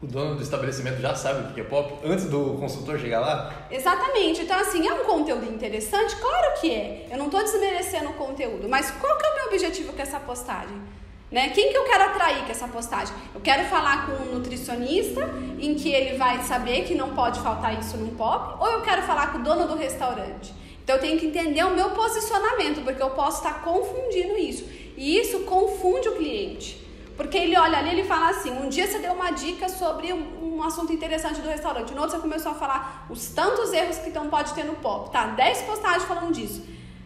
o 0.01 0.05
dono 0.05 0.35
do 0.35 0.43
estabelecimento 0.43 1.01
já 1.01 1.15
sabe 1.15 1.49
o 1.49 1.53
que 1.53 1.61
é 1.61 1.63
pop 1.63 1.91
antes 2.05 2.25
do 2.25 2.55
consultor 2.59 2.99
chegar 2.99 3.19
lá? 3.19 3.51
Exatamente. 3.71 4.41
Então, 4.41 4.59
assim, 4.59 4.87
é 4.87 4.93
um 4.93 5.03
conteúdo 5.03 5.51
interessante? 5.51 6.15
Claro 6.17 6.61
que 6.61 6.71
é. 6.71 7.07
Eu 7.09 7.17
não 7.17 7.25
estou 7.25 7.41
desmerecendo 7.41 8.09
o 8.09 8.13
conteúdo, 8.13 8.69
mas 8.69 8.91
qual 8.91 9.17
que 9.17 9.25
é 9.25 9.29
o 9.31 9.35
meu 9.35 9.45
objetivo 9.47 9.93
com 9.93 10.01
essa 10.01 10.19
postagem? 10.19 10.79
Né? 11.31 11.49
Quem 11.49 11.71
que 11.71 11.77
eu 11.77 11.83
quero 11.83 12.03
atrair 12.03 12.45
com 12.45 12.51
essa 12.51 12.67
postagem? 12.67 13.13
Eu 13.33 13.41
quero 13.41 13.65
falar 13.65 14.05
com 14.05 14.11
um 14.23 14.35
nutricionista 14.35 15.27
em 15.59 15.73
que 15.73 15.91
ele 15.91 16.15
vai 16.15 16.43
saber 16.43 16.83
que 16.83 16.93
não 16.93 17.15
pode 17.15 17.39
faltar 17.39 17.77
isso 17.79 17.97
num 17.97 18.15
pop, 18.15 18.63
ou 18.63 18.71
eu 18.71 18.81
quero 18.81 19.01
falar 19.01 19.31
com 19.31 19.39
o 19.39 19.43
dono 19.43 19.67
do 19.67 19.75
restaurante? 19.75 20.53
Então 20.87 20.95
eu 20.95 21.01
tenho 21.01 21.19
que 21.19 21.25
entender 21.25 21.61
o 21.65 21.75
meu 21.75 21.89
posicionamento, 21.89 22.81
porque 22.81 23.03
eu 23.03 23.09
posso 23.09 23.39
estar 23.39 23.61
confundindo 23.61 24.37
isso. 24.37 24.63
E 24.95 25.19
isso 25.19 25.39
confunde 25.39 26.07
o 26.07 26.15
cliente. 26.15 26.81
Porque 27.17 27.37
ele 27.37 27.57
olha 27.57 27.77
ali 27.77 27.99
e 27.99 28.03
fala 28.05 28.29
assim: 28.29 28.51
um 28.51 28.69
dia 28.69 28.87
você 28.87 28.97
deu 28.99 29.11
uma 29.11 29.31
dica 29.31 29.67
sobre 29.67 30.13
um, 30.13 30.55
um, 30.55 30.63
assunto 30.63 30.93
interessante 30.93 31.41
do 31.41 31.49
restaurante, 31.49 31.93
no 31.93 31.99
outro 31.99 32.15
você 32.15 32.21
começou 32.21 32.53
a 32.53 32.55
falar 32.55 33.05
os 33.09 33.27
tantos 33.31 33.73
erros 33.73 33.97
que 33.97 34.07
então 34.07 34.29
pode 34.29 34.53
ter 34.53 34.63
no 34.63 34.75
pop. 34.75 35.11
Tá, 35.11 35.25
10 35.25 35.63
postagens 35.63 36.05
falando 36.05 36.31
disso. 36.31 36.63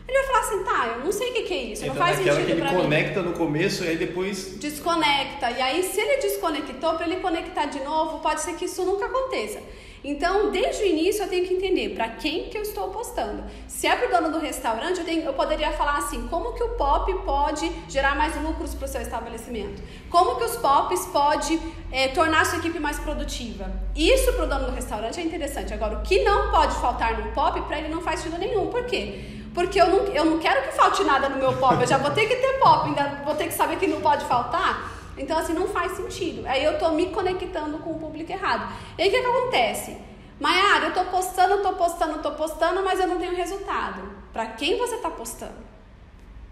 Ele 0.07 0.15
vai 0.15 0.27
falar 0.27 0.39
assim, 0.41 0.63
tá, 0.63 0.97
eu 0.97 1.05
não 1.05 1.11
sei 1.11 1.31
o 1.31 1.33
que, 1.33 1.41
que 1.41 1.53
é 1.53 1.63
isso, 1.63 1.83
então, 1.83 1.95
não 1.95 2.01
faz 2.03 2.17
sentido 2.17 2.45
que 2.45 2.51
ele 2.51 2.61
pra 2.61 2.73
conecta 2.73 3.23
mim. 3.23 3.29
no 3.29 3.33
começo 3.33 3.83
e 3.83 3.87
aí 3.87 3.97
depois... 3.97 4.57
Desconecta. 4.57 5.49
E 5.51 5.61
aí, 5.61 5.83
se 5.83 6.01
ele 6.01 6.21
desconectou, 6.21 6.95
para 6.95 7.07
ele 7.07 7.21
conectar 7.21 7.65
de 7.65 7.79
novo, 7.79 8.19
pode 8.19 8.41
ser 8.41 8.55
que 8.55 8.65
isso 8.65 8.83
nunca 8.83 9.05
aconteça. 9.05 9.59
Então, 10.03 10.49
desde 10.49 10.83
o 10.83 10.85
início 10.87 11.23
eu 11.23 11.27
tenho 11.29 11.47
que 11.47 11.53
entender 11.53 11.89
para 11.89 12.09
quem 12.09 12.49
que 12.49 12.57
eu 12.57 12.63
estou 12.63 12.89
postando. 12.89 13.43
Se 13.67 13.85
é 13.85 13.95
para 13.95 14.07
o 14.07 14.11
dono 14.11 14.31
do 14.31 14.39
restaurante, 14.39 14.99
eu, 14.99 15.05
tenho, 15.05 15.23
eu 15.23 15.33
poderia 15.33 15.71
falar 15.73 15.97
assim, 15.97 16.27
como 16.27 16.53
que 16.53 16.63
o 16.63 16.69
pop 16.69 17.13
pode 17.23 17.71
gerar 17.87 18.15
mais 18.15 18.35
lucros 18.41 18.73
para 18.73 18.85
o 18.85 18.87
seu 18.87 19.01
estabelecimento? 19.01 19.81
Como 20.09 20.37
que 20.37 20.43
os 20.43 20.57
pops 20.57 21.05
pode 21.07 21.59
é, 21.91 22.07
tornar 22.07 22.41
a 22.41 22.45
sua 22.45 22.57
equipe 22.57 22.79
mais 22.79 22.97
produtiva? 22.99 23.71
Isso 23.95 24.33
para 24.33 24.45
o 24.45 24.47
dono 24.47 24.65
do 24.65 24.71
restaurante 24.71 25.19
é 25.19 25.23
interessante. 25.23 25.73
Agora, 25.73 25.99
o 25.99 26.01
que 26.01 26.23
não 26.23 26.49
pode 26.49 26.73
faltar 26.75 27.17
no 27.19 27.31
pop, 27.33 27.61
para 27.61 27.77
ele 27.77 27.89
não 27.89 28.01
faz 28.01 28.21
sentido 28.21 28.39
nenhum. 28.39 28.67
Por 28.67 28.85
quê? 28.85 29.23
Porque 29.53 29.79
eu 29.79 29.87
não, 29.87 30.05
eu 30.07 30.25
não 30.25 30.39
quero 30.39 30.63
que 30.63 30.73
falte 30.73 31.03
nada 31.03 31.29
no 31.29 31.37
meu 31.37 31.53
pop, 31.57 31.75
eu 31.79 31.87
já 31.87 31.97
vou 31.97 32.09
ter 32.11 32.25
que 32.25 32.35
ter 32.35 32.53
pop, 32.59 32.87
ainda 32.87 33.21
vou 33.25 33.35
ter 33.35 33.47
que 33.47 33.53
saber 33.53 33.77
que 33.77 33.85
não 33.85 33.99
pode 33.99 34.25
faltar. 34.25 35.00
Então, 35.21 35.37
assim, 35.37 35.53
não 35.53 35.67
faz 35.67 35.93
sentido. 35.93 36.45
Aí 36.47 36.63
eu 36.63 36.77
tô 36.79 36.89
me 36.91 37.07
conectando 37.07 37.77
com 37.79 37.91
o 37.91 37.99
público 37.99 38.31
errado. 38.31 38.73
E 38.97 39.01
aí 39.03 39.09
o 39.09 39.11
que, 39.11 39.21
que 39.21 39.25
acontece? 39.25 39.97
Maiara, 40.39 40.87
eu 40.87 40.93
tô 40.93 41.05
postando, 41.05 41.61
tô 41.61 41.73
postando, 41.73 42.19
tô 42.19 42.31
postando, 42.31 42.83
mas 42.83 42.99
eu 42.99 43.07
não 43.07 43.19
tenho 43.19 43.35
resultado. 43.35 44.01
Para 44.33 44.47
quem 44.47 44.77
você 44.77 44.97
tá 44.97 45.09
postando? 45.09 45.71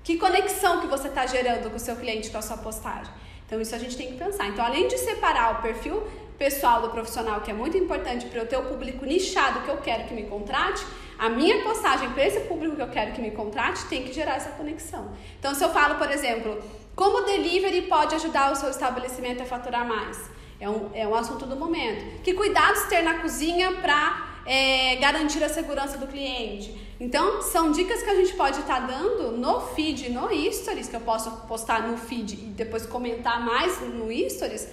Que 0.03 0.17
conexão 0.17 0.81
que 0.81 0.87
você 0.87 1.07
está 1.07 1.25
gerando 1.25 1.69
com 1.69 1.75
o 1.75 1.79
seu 1.79 1.95
cliente 1.95 2.29
com 2.29 2.37
a 2.37 2.41
sua 2.41 2.57
postagem? 2.57 3.11
Então, 3.45 3.59
isso 3.59 3.73
a 3.73 3.79
gente 3.79 3.97
tem 3.97 4.11
que 4.11 4.17
pensar. 4.17 4.47
Então, 4.47 4.63
além 4.63 4.87
de 4.87 4.97
separar 4.97 5.59
o 5.59 5.61
perfil 5.63 6.03
pessoal 6.37 6.81
do 6.81 6.89
profissional, 6.89 7.41
que 7.41 7.51
é 7.51 7.53
muito 7.53 7.75
importante 7.77 8.27
para 8.27 8.39
eu 8.39 8.47
ter 8.47 8.57
o 8.57 8.63
público 8.63 9.05
nichado 9.05 9.61
que 9.61 9.69
eu 9.69 9.77
quero 9.77 10.03
que 10.05 10.13
me 10.13 10.23
contrate, 10.23 10.85
a 11.17 11.27
minha 11.27 11.61
postagem 11.63 12.09
para 12.11 12.25
esse 12.25 12.39
público 12.41 12.77
que 12.77 12.81
eu 12.81 12.89
quero 12.89 13.11
que 13.11 13.21
me 13.21 13.31
contrate 13.31 13.85
tem 13.87 14.03
que 14.03 14.13
gerar 14.13 14.35
essa 14.35 14.51
conexão. 14.51 15.11
Então, 15.37 15.53
se 15.53 15.63
eu 15.63 15.69
falo, 15.69 15.95
por 15.95 16.09
exemplo, 16.09 16.63
como 16.99 17.19
o 17.19 17.21
delivery 17.21 17.83
pode 17.83 18.13
ajudar 18.15 18.51
o 18.51 18.55
seu 18.57 18.69
estabelecimento 18.69 19.41
a 19.41 19.45
faturar 19.45 19.87
mais? 19.87 20.19
É 20.59 20.69
um, 20.69 20.89
é 20.93 21.07
um 21.07 21.15
assunto 21.15 21.45
do 21.45 21.55
momento. 21.55 22.21
Que 22.21 22.33
cuidados 22.33 22.83
ter 22.89 23.01
na 23.03 23.19
cozinha 23.19 23.71
para 23.71 24.41
é, 24.45 24.97
garantir 24.97 25.41
a 25.41 25.47
segurança 25.47 25.97
do 25.97 26.07
cliente? 26.07 26.77
Então, 26.99 27.41
são 27.41 27.71
dicas 27.71 28.03
que 28.03 28.09
a 28.09 28.15
gente 28.15 28.33
pode 28.33 28.59
estar 28.59 28.81
tá 28.81 28.87
dando 28.87 29.31
no 29.31 29.61
feed, 29.61 30.09
no 30.09 30.27
Stories, 30.51 30.89
que 30.89 30.95
eu 30.97 30.99
posso 30.99 31.31
postar 31.47 31.87
no 31.87 31.95
feed 31.95 32.33
e 32.33 32.47
depois 32.47 32.85
comentar 32.85 33.39
mais 33.45 33.79
no 33.79 34.09
Stories, 34.29 34.67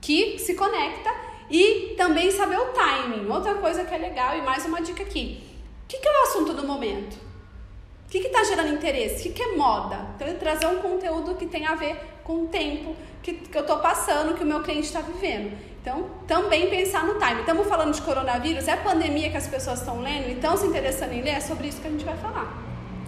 que 0.00 0.38
se 0.38 0.54
conecta 0.54 1.14
e 1.50 1.92
também 1.98 2.30
saber 2.30 2.58
o 2.58 2.72
timing. 2.72 3.28
Outra 3.30 3.56
coisa 3.56 3.84
que 3.84 3.94
é 3.94 3.98
legal 3.98 4.38
e 4.38 4.40
mais 4.40 4.64
uma 4.64 4.80
dica 4.80 5.02
aqui. 5.02 5.44
O 5.84 5.88
que, 5.88 5.98
que 5.98 6.08
é 6.08 6.12
o 6.12 6.22
assunto 6.22 6.54
do 6.54 6.66
momento? 6.66 7.27
O 8.08 8.10
que 8.10 8.18
está 8.20 8.42
gerando 8.42 8.72
interesse? 8.72 9.20
O 9.20 9.22
que, 9.24 9.28
que 9.28 9.42
é 9.42 9.54
moda? 9.54 9.98
Então, 10.16 10.34
trazer 10.36 10.66
um 10.66 10.78
conteúdo 10.78 11.34
que 11.34 11.44
tem 11.44 11.66
a 11.66 11.74
ver 11.74 11.94
com 12.24 12.44
o 12.44 12.46
tempo 12.46 12.96
que, 13.22 13.34
que 13.34 13.54
eu 13.54 13.60
estou 13.60 13.80
passando, 13.80 14.34
que 14.34 14.42
o 14.42 14.46
meu 14.46 14.62
cliente 14.62 14.86
está 14.86 15.02
vivendo. 15.02 15.52
Então, 15.82 16.06
também 16.26 16.70
pensar 16.70 17.04
no 17.04 17.18
time. 17.18 17.40
Estamos 17.40 17.68
falando 17.68 17.92
de 17.92 18.00
coronavírus, 18.00 18.66
é 18.66 18.76
pandemia 18.76 19.30
que 19.30 19.36
as 19.36 19.46
pessoas 19.46 19.80
estão 19.80 20.00
lendo 20.00 20.26
e 20.30 20.32
estão 20.32 20.56
se 20.56 20.66
interessando 20.66 21.12
em 21.12 21.20
ler, 21.20 21.32
é 21.32 21.40
sobre 21.40 21.68
isso 21.68 21.82
que 21.82 21.86
a 21.86 21.90
gente 21.90 22.04
vai 22.04 22.16
falar. 22.16 22.50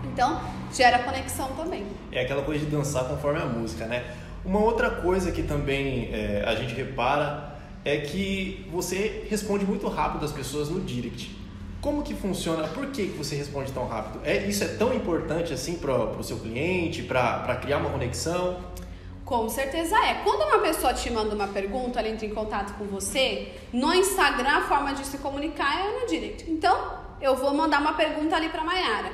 Então, 0.05 0.39
gera 0.71 0.99
conexão 0.99 1.49
também. 1.57 1.87
É 2.13 2.21
aquela 2.21 2.43
coisa 2.43 2.63
de 2.63 2.71
dançar 2.71 3.05
conforme 3.09 3.41
a 3.41 3.47
música, 3.47 3.87
né? 3.87 4.05
Uma 4.45 4.61
outra 4.61 4.91
coisa 4.91 5.33
que 5.33 5.43
também 5.43 6.11
é, 6.13 6.45
a 6.47 6.55
gente 6.57 6.75
repara 6.75 7.59
é 7.87 7.97
que 7.97 8.69
você 8.71 9.27
responde 9.31 9.65
muito 9.65 9.89
rápido 9.89 10.27
as 10.27 10.33
pessoas 10.33 10.69
no 10.69 10.81
direct. 10.81 11.41
Como 11.81 12.03
que 12.03 12.15
funciona? 12.15 12.69
Por 12.69 12.89
que, 12.89 13.07
que 13.07 13.17
você 13.17 13.35
responde 13.35 13.73
tão 13.73 13.87
rápido? 13.87 14.21
É, 14.23 14.47
isso 14.47 14.63
é 14.63 14.69
tão 14.69 14.93
importante 14.93 15.53
assim 15.53 15.79
para 15.79 15.95
o 15.95 16.23
seu 16.23 16.39
cliente, 16.39 17.03
para 17.03 17.57
criar 17.57 17.79
uma 17.79 17.89
conexão? 17.89 18.59
Com 19.25 19.49
certeza 19.49 19.97
é. 19.97 20.23
Quando 20.23 20.43
uma 20.43 20.59
pessoa 20.59 20.93
te 20.93 21.09
manda 21.11 21.35
uma 21.35 21.49
pergunta, 21.49 22.01
ela 22.01 22.09
entra 22.09 22.27
em 22.27 22.35
contato 22.35 22.77
com 22.77 22.85
você, 22.85 23.53
no 23.73 23.95
Instagram 23.95 24.59
a 24.59 24.61
forma 24.63 24.93
de 24.93 25.07
se 25.07 25.19
comunicar 25.19 25.87
é 25.87 26.01
no 26.01 26.07
direct. 26.07 26.51
Então, 26.51 26.99
eu 27.21 27.35
vou 27.37 27.55
mandar 27.55 27.81
uma 27.81 27.95
pergunta 27.95 28.37
ali 28.37 28.49
para 28.51 28.63
Mayara. 28.63 29.11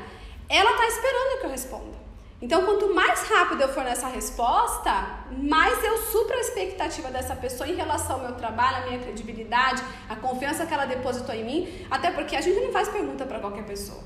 Ela 0.49 0.73
tá 0.73 0.87
esperando 0.89 1.41
que 1.41 1.47
eu 1.47 1.51
responda. 1.51 2.06
Então, 2.41 2.67
quanto 2.67 2.95
mais 2.95 3.23
rápido 3.29 3.63
eu 3.63 3.69
for 3.69 3.83
nessa 3.83 4.09
resposta, 4.09 5.21
mais 5.31 5.83
eu 5.83 5.97
supro 5.99 6.37
a 6.37 6.41
expectativa 6.41 7.11
dessa 7.11 7.35
pessoa 7.35 7.67
em 7.67 7.75
relação 7.75 8.17
ao 8.17 8.23
meu 8.23 8.33
trabalho, 8.33 8.85
à 8.85 8.87
minha 8.87 8.99
credibilidade, 8.99 9.83
a 10.09 10.17
confiança 10.17 10.67
que 10.67 10.75
ela 10.75 10.85
depositou 10.85 11.35
em 11.35 11.45
mim. 11.45 11.87
Até 11.91 12.11
porque 12.11 12.37
a 12.37 12.41
gente 12.43 12.61
não 12.61 12.73
faz 12.73 12.89
pergunta 12.89 13.25
para 13.25 13.41
qualquer 13.41 13.65
pessoa. 13.65 14.05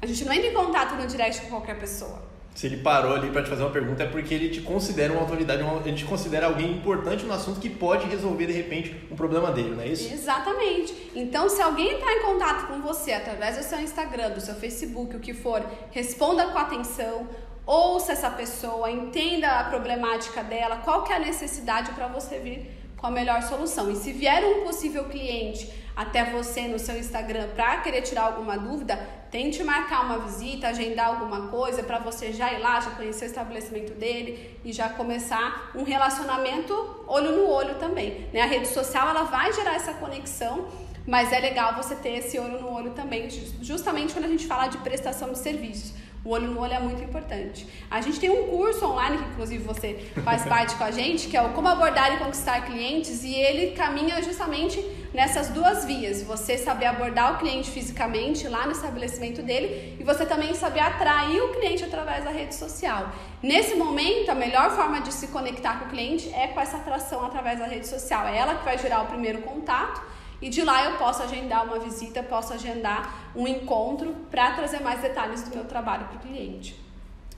A 0.00 0.06
gente 0.06 0.24
não 0.24 0.32
entra 0.32 0.48
em 0.48 0.54
contato 0.54 0.94
no 0.94 1.06
direct 1.06 1.42
com 1.42 1.48
qualquer 1.48 1.78
pessoa. 1.78 2.33
Se 2.54 2.66
ele 2.66 2.76
parou 2.76 3.14
ali 3.14 3.30
para 3.30 3.42
te 3.42 3.50
fazer 3.50 3.64
uma 3.64 3.72
pergunta 3.72 4.04
é 4.04 4.06
porque 4.06 4.32
ele 4.32 4.48
te 4.48 4.60
considera 4.60 5.12
uma 5.12 5.22
autoridade, 5.22 5.60
ele 5.84 5.96
te 5.96 6.04
considera 6.04 6.46
alguém 6.46 6.70
importante 6.70 7.24
no 7.24 7.32
assunto 7.32 7.58
que 7.58 7.68
pode 7.68 8.06
resolver 8.06 8.46
de 8.46 8.52
repente 8.52 8.94
um 9.10 9.16
problema 9.16 9.50
dele, 9.50 9.70
não 9.70 9.82
é 9.82 9.88
isso? 9.88 10.12
Exatamente. 10.12 11.10
Então, 11.16 11.48
se 11.48 11.60
alguém 11.60 11.94
entrar 11.94 12.12
em 12.12 12.22
contato 12.22 12.68
com 12.68 12.80
você 12.80 13.12
através 13.12 13.56
do 13.56 13.64
seu 13.64 13.80
Instagram, 13.80 14.30
do 14.30 14.40
seu 14.40 14.54
Facebook, 14.54 15.16
o 15.16 15.20
que 15.20 15.34
for, 15.34 15.64
responda 15.90 16.46
com 16.46 16.58
atenção, 16.58 17.28
ouça 17.66 18.12
essa 18.12 18.30
pessoa, 18.30 18.88
entenda 18.88 19.58
a 19.58 19.64
problemática 19.64 20.44
dela, 20.44 20.76
qual 20.76 21.02
que 21.02 21.12
é 21.12 21.16
a 21.16 21.18
necessidade 21.18 21.90
para 21.90 22.06
você 22.06 22.38
vir 22.38 22.70
com 22.96 23.08
a 23.08 23.10
melhor 23.10 23.42
solução. 23.42 23.90
E 23.90 23.96
se 23.96 24.12
vier 24.12 24.44
um 24.44 24.64
possível 24.64 25.04
cliente 25.04 25.70
até 25.96 26.24
você 26.24 26.62
no 26.62 26.78
seu 26.78 26.96
Instagram 26.98 27.48
para 27.54 27.78
querer 27.78 28.02
tirar 28.02 28.22
alguma 28.22 28.56
dúvida, 28.56 28.98
tente 29.34 29.64
marcar 29.64 30.04
uma 30.04 30.18
visita, 30.18 30.68
agendar 30.68 31.08
alguma 31.08 31.48
coisa 31.48 31.82
para 31.82 31.98
você 31.98 32.32
já 32.32 32.52
ir 32.52 32.60
lá, 32.60 32.78
já 32.78 32.92
conhecer 32.92 33.24
o 33.24 33.26
estabelecimento 33.26 33.92
dele 33.92 34.60
e 34.64 34.72
já 34.72 34.88
começar 34.88 35.72
um 35.74 35.82
relacionamento 35.82 36.72
olho 37.08 37.32
no 37.32 37.48
olho 37.48 37.74
também. 37.74 38.28
Né? 38.32 38.42
A 38.42 38.46
rede 38.46 38.68
social 38.68 39.08
ela 39.08 39.24
vai 39.24 39.52
gerar 39.52 39.74
essa 39.74 39.92
conexão, 39.94 40.68
mas 41.04 41.32
é 41.32 41.40
legal 41.40 41.74
você 41.74 41.96
ter 41.96 42.10
esse 42.10 42.38
olho 42.38 42.60
no 42.60 42.70
olho 42.72 42.92
também, 42.92 43.28
justamente 43.60 44.12
quando 44.12 44.26
a 44.26 44.28
gente 44.28 44.46
fala 44.46 44.68
de 44.68 44.78
prestação 44.78 45.32
de 45.32 45.38
serviços. 45.40 45.94
O 46.24 46.30
olho 46.30 46.48
no 46.48 46.60
olho 46.60 46.72
é 46.72 46.80
muito 46.80 47.02
importante. 47.02 47.68
A 47.90 48.00
gente 48.00 48.18
tem 48.18 48.30
um 48.30 48.48
curso 48.48 48.86
online, 48.86 49.18
que 49.18 49.24
inclusive 49.24 49.62
você 49.62 50.10
faz 50.24 50.42
parte 50.48 50.74
com 50.74 50.84
a 50.84 50.90
gente, 50.90 51.28
que 51.28 51.36
é 51.36 51.42
o 51.42 51.50
Como 51.50 51.68
Abordar 51.68 52.14
e 52.14 52.16
Conquistar 52.16 52.62
Clientes, 52.62 53.22
e 53.22 53.34
ele 53.34 53.72
caminha 53.72 54.22
justamente 54.22 54.82
nessas 55.12 55.50
duas 55.50 55.84
vias. 55.84 56.22
Você 56.22 56.56
saber 56.56 56.86
abordar 56.86 57.34
o 57.34 57.38
cliente 57.38 57.70
fisicamente 57.70 58.48
lá 58.48 58.64
no 58.64 58.72
estabelecimento 58.72 59.42
dele 59.42 59.96
e 60.00 60.02
você 60.02 60.24
também 60.24 60.54
saber 60.54 60.80
atrair 60.80 61.42
o 61.42 61.52
cliente 61.52 61.84
através 61.84 62.24
da 62.24 62.30
rede 62.30 62.54
social. 62.54 63.12
Nesse 63.42 63.74
momento, 63.74 64.30
a 64.30 64.34
melhor 64.34 64.70
forma 64.70 65.02
de 65.02 65.12
se 65.12 65.28
conectar 65.28 65.78
com 65.78 65.84
o 65.84 65.88
cliente 65.88 66.32
é 66.32 66.48
com 66.48 66.60
essa 66.60 66.78
atração 66.78 67.22
através 67.22 67.58
da 67.58 67.66
rede 67.66 67.86
social. 67.86 68.26
É 68.26 68.38
ela 68.38 68.54
que 68.54 68.64
vai 68.64 68.78
gerar 68.78 69.02
o 69.02 69.06
primeiro 69.06 69.42
contato 69.42 70.00
e 70.44 70.50
de 70.50 70.62
lá 70.62 70.84
eu 70.84 70.98
posso 70.98 71.22
agendar 71.22 71.64
uma 71.64 71.78
visita, 71.78 72.22
posso 72.22 72.52
agendar 72.52 73.32
um 73.34 73.48
encontro 73.48 74.14
para 74.30 74.50
trazer 74.50 74.78
mais 74.80 75.00
detalhes 75.00 75.42
do 75.42 75.56
meu 75.56 75.64
trabalho 75.64 76.04
para 76.04 76.16
o 76.16 76.20
cliente. 76.20 76.78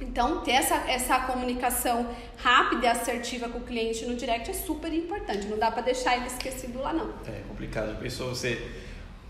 Então, 0.01 0.41
ter 0.41 0.51
essa, 0.51 0.75
essa 0.91 1.21
comunicação 1.21 2.05
rápida 2.37 2.87
e 2.87 2.89
assertiva 2.89 3.49
com 3.49 3.59
o 3.59 3.61
cliente 3.61 4.05
no 4.05 4.17
direct 4.17 4.51
é 4.51 4.53
super 4.53 4.93
importante. 4.93 5.47
Não 5.47 5.57
dá 5.57 5.71
para 5.71 5.83
deixar 5.83 6.17
ele 6.17 6.27
esquecido 6.27 6.81
lá, 6.81 6.93
não. 6.93 7.11
É 7.29 7.43
complicado. 7.49 7.93
A 7.93 7.95
pessoa, 7.95 8.31
você 8.35 8.61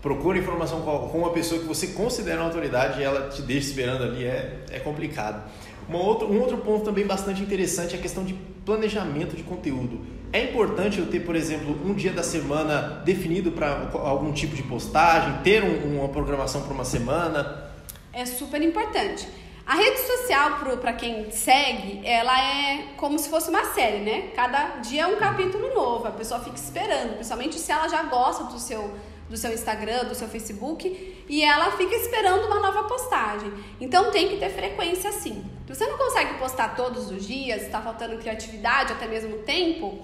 procura 0.01 0.39
informação 0.39 0.81
com 0.81 1.15
uma 1.15 1.29
pessoa 1.29 1.61
que 1.61 1.67
você 1.67 1.89
considera 1.89 2.39
uma 2.39 2.45
autoridade 2.45 2.99
e 2.99 3.03
ela 3.03 3.29
te 3.29 3.43
deixa 3.43 3.67
esperando 3.67 4.03
ali, 4.03 4.25
é, 4.25 4.65
é 4.71 4.79
complicado. 4.79 5.47
Uma 5.87 5.99
outro, 5.99 6.27
um 6.27 6.39
outro 6.41 6.57
ponto 6.57 6.83
também 6.83 7.05
bastante 7.05 7.43
interessante 7.43 7.95
é 7.95 7.99
a 7.99 8.01
questão 8.01 8.25
de 8.25 8.33
planejamento 8.65 9.35
de 9.35 9.43
conteúdo. 9.43 10.16
É 10.31 10.43
importante 10.43 10.99
eu 10.99 11.07
ter, 11.07 11.21
por 11.21 11.35
exemplo, 11.35 11.77
um 11.85 11.93
dia 11.93 12.11
da 12.11 12.23
semana 12.23 13.01
definido 13.05 13.51
para 13.51 13.89
algum 13.93 14.31
tipo 14.33 14.55
de 14.55 14.63
postagem, 14.63 15.41
ter 15.41 15.63
um, 15.63 15.99
uma 15.99 16.09
programação 16.09 16.61
para 16.61 16.73
uma 16.73 16.85
semana? 16.85 17.71
É 18.11 18.25
super 18.25 18.61
importante. 18.61 19.27
A 19.65 19.75
rede 19.75 19.99
social, 19.99 20.59
para 20.79 20.93
quem 20.93 21.29
segue, 21.29 21.99
ela 22.05 22.39
é 22.39 22.93
como 22.95 23.19
se 23.19 23.29
fosse 23.29 23.49
uma 23.49 23.65
série, 23.73 23.99
né? 23.99 24.29
Cada 24.33 24.77
dia 24.77 25.03
é 25.03 25.07
um 25.07 25.17
capítulo 25.17 25.73
novo, 25.73 26.07
a 26.07 26.11
pessoa 26.11 26.39
fica 26.39 26.55
esperando, 26.55 27.15
principalmente 27.15 27.59
se 27.59 27.69
ela 27.71 27.87
já 27.89 28.03
gosta 28.03 28.45
do 28.45 28.59
seu 28.59 28.95
do 29.29 29.37
seu 29.37 29.53
Instagram, 29.53 30.05
do 30.05 30.15
seu 30.15 30.27
Facebook, 30.27 31.25
e 31.27 31.43
ela 31.43 31.71
fica 31.71 31.95
esperando 31.95 32.45
uma 32.47 32.59
nova 32.59 32.83
postagem. 32.83 33.51
Então 33.79 34.11
tem 34.11 34.29
que 34.29 34.37
ter 34.37 34.49
frequência 34.49 35.11
sim. 35.11 35.43
Se 35.65 35.75
você 35.75 35.85
não 35.85 35.97
consegue 35.97 36.35
postar 36.35 36.75
todos 36.75 37.11
os 37.11 37.25
dias, 37.25 37.63
está 37.63 37.81
faltando 37.81 38.17
criatividade, 38.17 38.93
até 38.93 39.07
mesmo 39.07 39.39
tempo, 39.39 39.99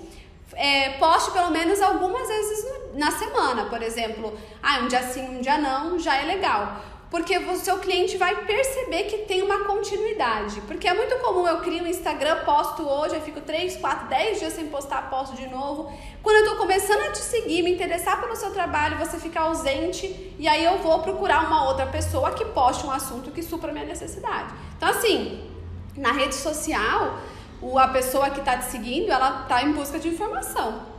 é, 0.54 0.92
poste 0.92 1.32
pelo 1.32 1.52
menos 1.52 1.82
algumas 1.82 2.28
vezes 2.28 2.66
na 2.96 3.12
semana. 3.12 3.66
Por 3.66 3.82
exemplo, 3.82 4.38
ah, 4.62 4.80
um 4.80 4.88
dia 4.88 5.02
sim, 5.04 5.38
um 5.38 5.42
dia 5.42 5.58
não, 5.58 5.98
já 5.98 6.18
é 6.18 6.26
legal 6.26 6.93
porque 7.14 7.38
o 7.38 7.56
seu 7.58 7.78
cliente 7.78 8.18
vai 8.18 8.44
perceber 8.44 9.04
que 9.04 9.20
tem 9.20 9.44
uma 9.44 9.66
continuidade. 9.66 10.60
Porque 10.62 10.88
é 10.88 10.96
muito 10.96 11.16
comum 11.20 11.48
eu 11.48 11.60
crio 11.60 11.84
um 11.84 11.88
Instagram, 11.88 12.44
posto 12.44 12.82
hoje, 12.82 13.14
eu 13.14 13.22
fico 13.22 13.40
3, 13.40 13.78
4, 13.78 14.08
10 14.08 14.40
dias 14.40 14.54
sem 14.54 14.66
postar, 14.66 15.12
posto 15.12 15.36
de 15.36 15.48
novo. 15.48 15.94
Quando 16.24 16.38
eu 16.38 16.42
estou 16.42 16.58
começando 16.58 17.04
a 17.04 17.12
te 17.12 17.20
seguir, 17.20 17.62
me 17.62 17.72
interessar 17.72 18.20
pelo 18.20 18.36
seu 18.36 18.50
trabalho, 18.50 18.98
você 18.98 19.20
fica 19.20 19.42
ausente 19.42 20.34
e 20.40 20.48
aí 20.48 20.66
eu 20.66 20.80
vou 20.80 21.04
procurar 21.04 21.46
uma 21.46 21.68
outra 21.68 21.86
pessoa 21.86 22.32
que 22.32 22.46
poste 22.46 22.84
um 22.88 22.92
assunto 22.92 23.30
que 23.30 23.44
supra 23.44 23.72
minha 23.72 23.86
necessidade. 23.86 24.52
Então, 24.76 24.90
assim, 24.90 25.48
na 25.96 26.14
rede 26.14 26.34
social, 26.34 27.20
a 27.78 27.88
pessoa 27.90 28.32
que 28.32 28.40
está 28.40 28.58
te 28.58 28.66
seguindo, 28.66 29.12
ela 29.12 29.44
está 29.44 29.62
em 29.62 29.72
busca 29.72 30.00
de 30.00 30.08
informação. 30.08 30.93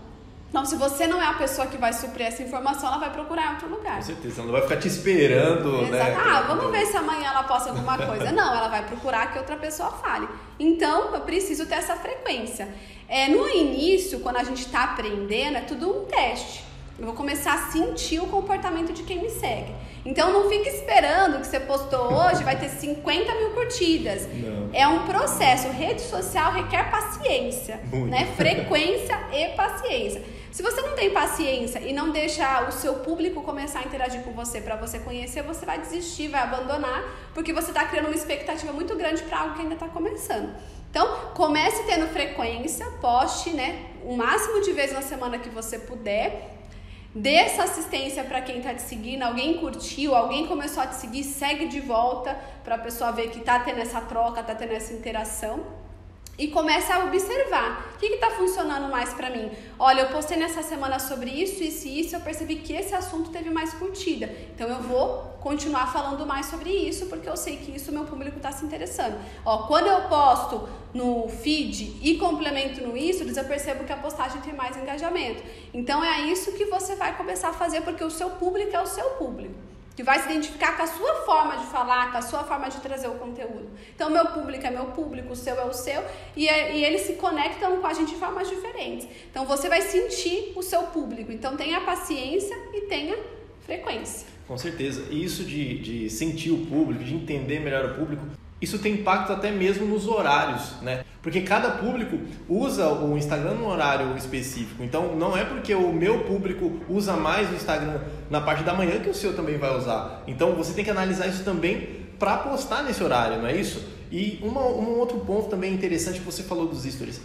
Então, 0.54 0.64
se 0.64 0.76
você 0.76 1.08
não 1.08 1.20
é 1.20 1.26
a 1.26 1.32
pessoa 1.32 1.66
que 1.66 1.76
vai 1.76 1.92
suprir 1.92 2.28
essa 2.28 2.40
informação, 2.40 2.88
ela 2.88 2.98
vai 2.98 3.10
procurar 3.10 3.44
em 3.44 3.50
outro 3.54 3.68
lugar. 3.68 3.96
Com 3.96 4.02
certeza, 4.02 4.40
ela 4.40 4.44
não 4.44 4.52
vai 4.52 4.62
ficar 4.62 4.76
te 4.76 4.86
esperando, 4.86 5.80
Exato. 5.82 5.90
né? 5.90 6.16
Ah, 6.16 6.44
vamos 6.46 6.70
ver 6.70 6.86
se 6.86 6.96
amanhã 6.96 7.28
ela 7.28 7.42
posta 7.42 7.70
alguma 7.70 7.98
coisa. 8.06 8.30
Não, 8.30 8.56
ela 8.56 8.68
vai 8.68 8.86
procurar 8.86 9.32
que 9.32 9.38
outra 9.40 9.56
pessoa 9.56 9.90
fale. 9.90 10.28
Então, 10.56 11.12
eu 11.12 11.22
preciso 11.22 11.66
ter 11.66 11.74
essa 11.74 11.96
frequência. 11.96 12.68
É, 13.08 13.26
no 13.26 13.48
início, 13.48 14.20
quando 14.20 14.36
a 14.36 14.44
gente 14.44 14.60
está 14.60 14.84
aprendendo, 14.84 15.56
é 15.56 15.62
tudo 15.62 15.90
um 15.90 16.04
teste. 16.04 16.62
Eu 16.96 17.06
vou 17.06 17.14
começar 17.14 17.54
a 17.54 17.72
sentir 17.72 18.20
o 18.20 18.26
comportamento 18.28 18.92
de 18.92 19.02
quem 19.02 19.20
me 19.20 19.28
segue. 19.28 19.74
Então 20.04 20.32
não 20.32 20.48
fique 20.48 20.68
esperando 20.68 21.40
que 21.40 21.46
você 21.46 21.58
postou 21.58 22.12
hoje 22.12 22.44
vai 22.44 22.56
ter 22.56 22.68
50 22.68 23.34
mil 23.34 23.50
curtidas. 23.50 24.28
Não. 24.32 24.70
É 24.72 24.86
um 24.86 25.04
processo. 25.04 25.68
Rede 25.68 26.02
social 26.02 26.52
requer 26.52 26.90
paciência, 26.90 27.80
Muito. 27.90 28.06
né? 28.06 28.26
Frequência 28.36 29.18
e 29.32 29.48
paciência. 29.56 30.22
Se 30.52 30.62
você 30.62 30.80
não 30.82 30.94
tem 30.94 31.10
paciência 31.10 31.80
e 31.80 31.92
não 31.92 32.10
deixa 32.10 32.68
o 32.68 32.70
seu 32.70 32.94
público 32.94 33.42
começar 33.42 33.80
a 33.80 33.82
interagir 33.82 34.22
com 34.22 34.30
você 34.30 34.60
para 34.60 34.76
você 34.76 35.00
conhecer, 35.00 35.42
você 35.42 35.66
vai 35.66 35.80
desistir, 35.80 36.28
vai 36.28 36.42
abandonar, 36.42 37.02
porque 37.34 37.52
você 37.52 37.72
está 37.72 37.84
criando 37.86 38.06
uma 38.06 38.14
expectativa 38.14 38.72
muito 38.72 38.94
grande 38.94 39.24
para 39.24 39.40
algo 39.40 39.54
que 39.56 39.62
ainda 39.62 39.74
está 39.74 39.88
começando. 39.88 40.54
Então, 40.90 41.32
comece 41.34 41.82
tendo 41.86 42.06
frequência, 42.06 42.86
poste, 43.00 43.50
né, 43.50 43.84
o 44.04 44.16
máximo 44.16 44.60
de 44.60 44.70
vezes 44.70 44.92
na 44.92 45.02
semana 45.02 45.38
que 45.38 45.48
você 45.48 45.76
puder. 45.76 46.52
Dê 47.14 47.34
essa 47.34 47.62
assistência 47.62 48.24
para 48.24 48.40
quem 48.40 48.58
está 48.58 48.74
te 48.74 48.82
seguindo, 48.82 49.22
alguém 49.22 49.58
curtiu, 49.58 50.16
alguém 50.16 50.48
começou 50.48 50.82
a 50.82 50.86
te 50.88 50.96
seguir, 50.96 51.22
segue 51.22 51.68
de 51.68 51.78
volta 51.78 52.36
para 52.64 52.74
a 52.74 52.78
pessoa 52.78 53.12
ver 53.12 53.30
que 53.30 53.38
está 53.38 53.60
tendo 53.60 53.78
essa 53.78 54.00
troca, 54.00 54.40
está 54.40 54.52
tendo 54.52 54.72
essa 54.72 54.92
interação. 54.92 55.83
E 56.38 56.48
comece 56.48 56.92
a 56.92 57.04
observar 57.04 57.92
o 57.94 57.98
que 57.98 58.06
está 58.06 58.30
funcionando 58.30 58.90
mais 58.90 59.12
para 59.14 59.30
mim. 59.30 59.50
Olha, 59.78 60.02
eu 60.02 60.08
postei 60.08 60.36
nessa 60.36 60.62
semana 60.62 60.98
sobre 60.98 61.30
isso, 61.30 61.62
isso 61.62 61.86
e 61.86 62.00
isso, 62.00 62.16
eu 62.16 62.20
percebi 62.20 62.56
que 62.56 62.72
esse 62.72 62.94
assunto 62.94 63.30
teve 63.30 63.50
mais 63.50 63.72
curtida. 63.74 64.30
Então 64.54 64.68
eu 64.68 64.82
vou 64.82 65.34
continuar 65.40 65.92
falando 65.92 66.26
mais 66.26 66.46
sobre 66.46 66.70
isso, 66.70 67.06
porque 67.06 67.28
eu 67.28 67.36
sei 67.36 67.58
que 67.58 67.76
isso 67.76 67.92
meu 67.92 68.04
público 68.04 68.36
está 68.36 68.50
se 68.50 68.64
interessando. 68.64 69.18
Ó, 69.44 69.66
quando 69.66 69.86
eu 69.86 70.08
posto 70.08 70.68
no 70.92 71.28
feed 71.28 71.98
e 72.02 72.16
complemento 72.16 72.80
no 72.80 72.96
Stories, 72.96 73.36
eu 73.36 73.44
percebo 73.44 73.84
que 73.84 73.92
a 73.92 73.96
postagem 73.96 74.40
tem 74.40 74.54
mais 74.54 74.76
engajamento. 74.76 75.42
Então 75.72 76.04
é 76.04 76.22
isso 76.22 76.52
que 76.52 76.64
você 76.64 76.96
vai 76.96 77.16
começar 77.16 77.50
a 77.50 77.52
fazer, 77.52 77.82
porque 77.82 78.02
o 78.02 78.10
seu 78.10 78.30
público 78.30 78.74
é 78.74 78.80
o 78.80 78.86
seu 78.86 79.10
público 79.10 79.73
que 79.96 80.02
vai 80.02 80.18
se 80.18 80.30
identificar 80.30 80.76
com 80.76 80.82
a 80.82 80.86
sua 80.86 81.14
forma 81.24 81.56
de 81.56 81.66
falar, 81.66 82.10
com 82.10 82.18
a 82.18 82.22
sua 82.22 82.44
forma 82.44 82.68
de 82.68 82.78
trazer 82.80 83.08
o 83.08 83.14
conteúdo. 83.14 83.68
Então, 83.94 84.10
meu 84.10 84.26
público 84.26 84.66
é 84.66 84.70
meu 84.70 84.86
público, 84.86 85.32
o 85.32 85.36
seu 85.36 85.54
é 85.56 85.64
o 85.64 85.72
seu, 85.72 86.02
e, 86.36 86.48
é, 86.48 86.76
e 86.76 86.84
eles 86.84 87.02
se 87.02 87.14
conectam 87.14 87.80
com 87.80 87.86
a 87.86 87.92
gente 87.92 88.10
de 88.10 88.16
formas 88.16 88.48
diferentes. 88.48 89.06
Então, 89.30 89.44
você 89.46 89.68
vai 89.68 89.82
sentir 89.82 90.52
o 90.56 90.62
seu 90.62 90.82
público. 90.84 91.30
Então, 91.30 91.56
tenha 91.56 91.80
paciência 91.80 92.56
e 92.72 92.82
tenha 92.82 93.16
frequência. 93.64 94.26
Com 94.46 94.58
certeza. 94.58 95.12
Isso 95.12 95.44
de, 95.44 95.78
de 95.78 96.10
sentir 96.10 96.50
o 96.50 96.66
público, 96.66 97.02
de 97.02 97.14
entender 97.14 97.60
melhor 97.60 97.84
o 97.92 97.94
público, 97.94 98.26
isso 98.60 98.78
tem 98.78 98.94
impacto 98.94 99.32
até 99.32 99.50
mesmo 99.50 99.84
nos 99.86 100.06
horários, 100.06 100.80
né? 100.80 101.04
Porque 101.22 101.40
cada 101.40 101.70
público 101.70 102.18
usa 102.48 102.88
o 102.88 103.16
Instagram 103.16 103.54
num 103.54 103.66
horário 103.66 104.16
específico. 104.16 104.82
Então 104.82 105.16
não 105.16 105.36
é 105.36 105.44
porque 105.44 105.74
o 105.74 105.92
meu 105.92 106.20
público 106.24 106.80
usa 106.88 107.14
mais 107.14 107.50
o 107.50 107.54
Instagram 107.54 108.00
na 108.30 108.40
parte 108.40 108.62
da 108.62 108.74
manhã 108.74 109.00
que 109.00 109.08
o 109.08 109.14
seu 109.14 109.34
também 109.34 109.58
vai 109.58 109.76
usar. 109.76 110.22
Então 110.26 110.54
você 110.54 110.72
tem 110.72 110.84
que 110.84 110.90
analisar 110.90 111.26
isso 111.26 111.42
também 111.42 112.04
para 112.18 112.36
postar 112.38 112.82
nesse 112.82 113.02
horário, 113.02 113.38
não 113.38 113.48
é 113.48 113.56
isso? 113.56 113.84
E 114.10 114.38
uma, 114.42 114.60
um 114.60 114.98
outro 114.98 115.18
ponto 115.20 115.48
também 115.48 115.72
interessante 115.72 116.20
que 116.20 116.24
você 116.24 116.42
falou 116.42 116.66
dos 116.66 116.84
stories. 116.84 117.20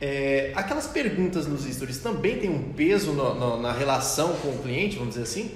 É, 0.00 0.52
aquelas 0.54 0.86
perguntas 0.86 1.46
nos 1.46 1.64
stories 1.64 1.98
também 1.98 2.38
tem 2.38 2.50
um 2.50 2.72
peso 2.74 3.12
no, 3.12 3.34
no, 3.34 3.62
na 3.62 3.72
relação 3.72 4.34
com 4.34 4.48
o 4.48 4.58
cliente, 4.58 4.96
vamos 4.96 5.14
dizer 5.14 5.22
assim? 5.22 5.52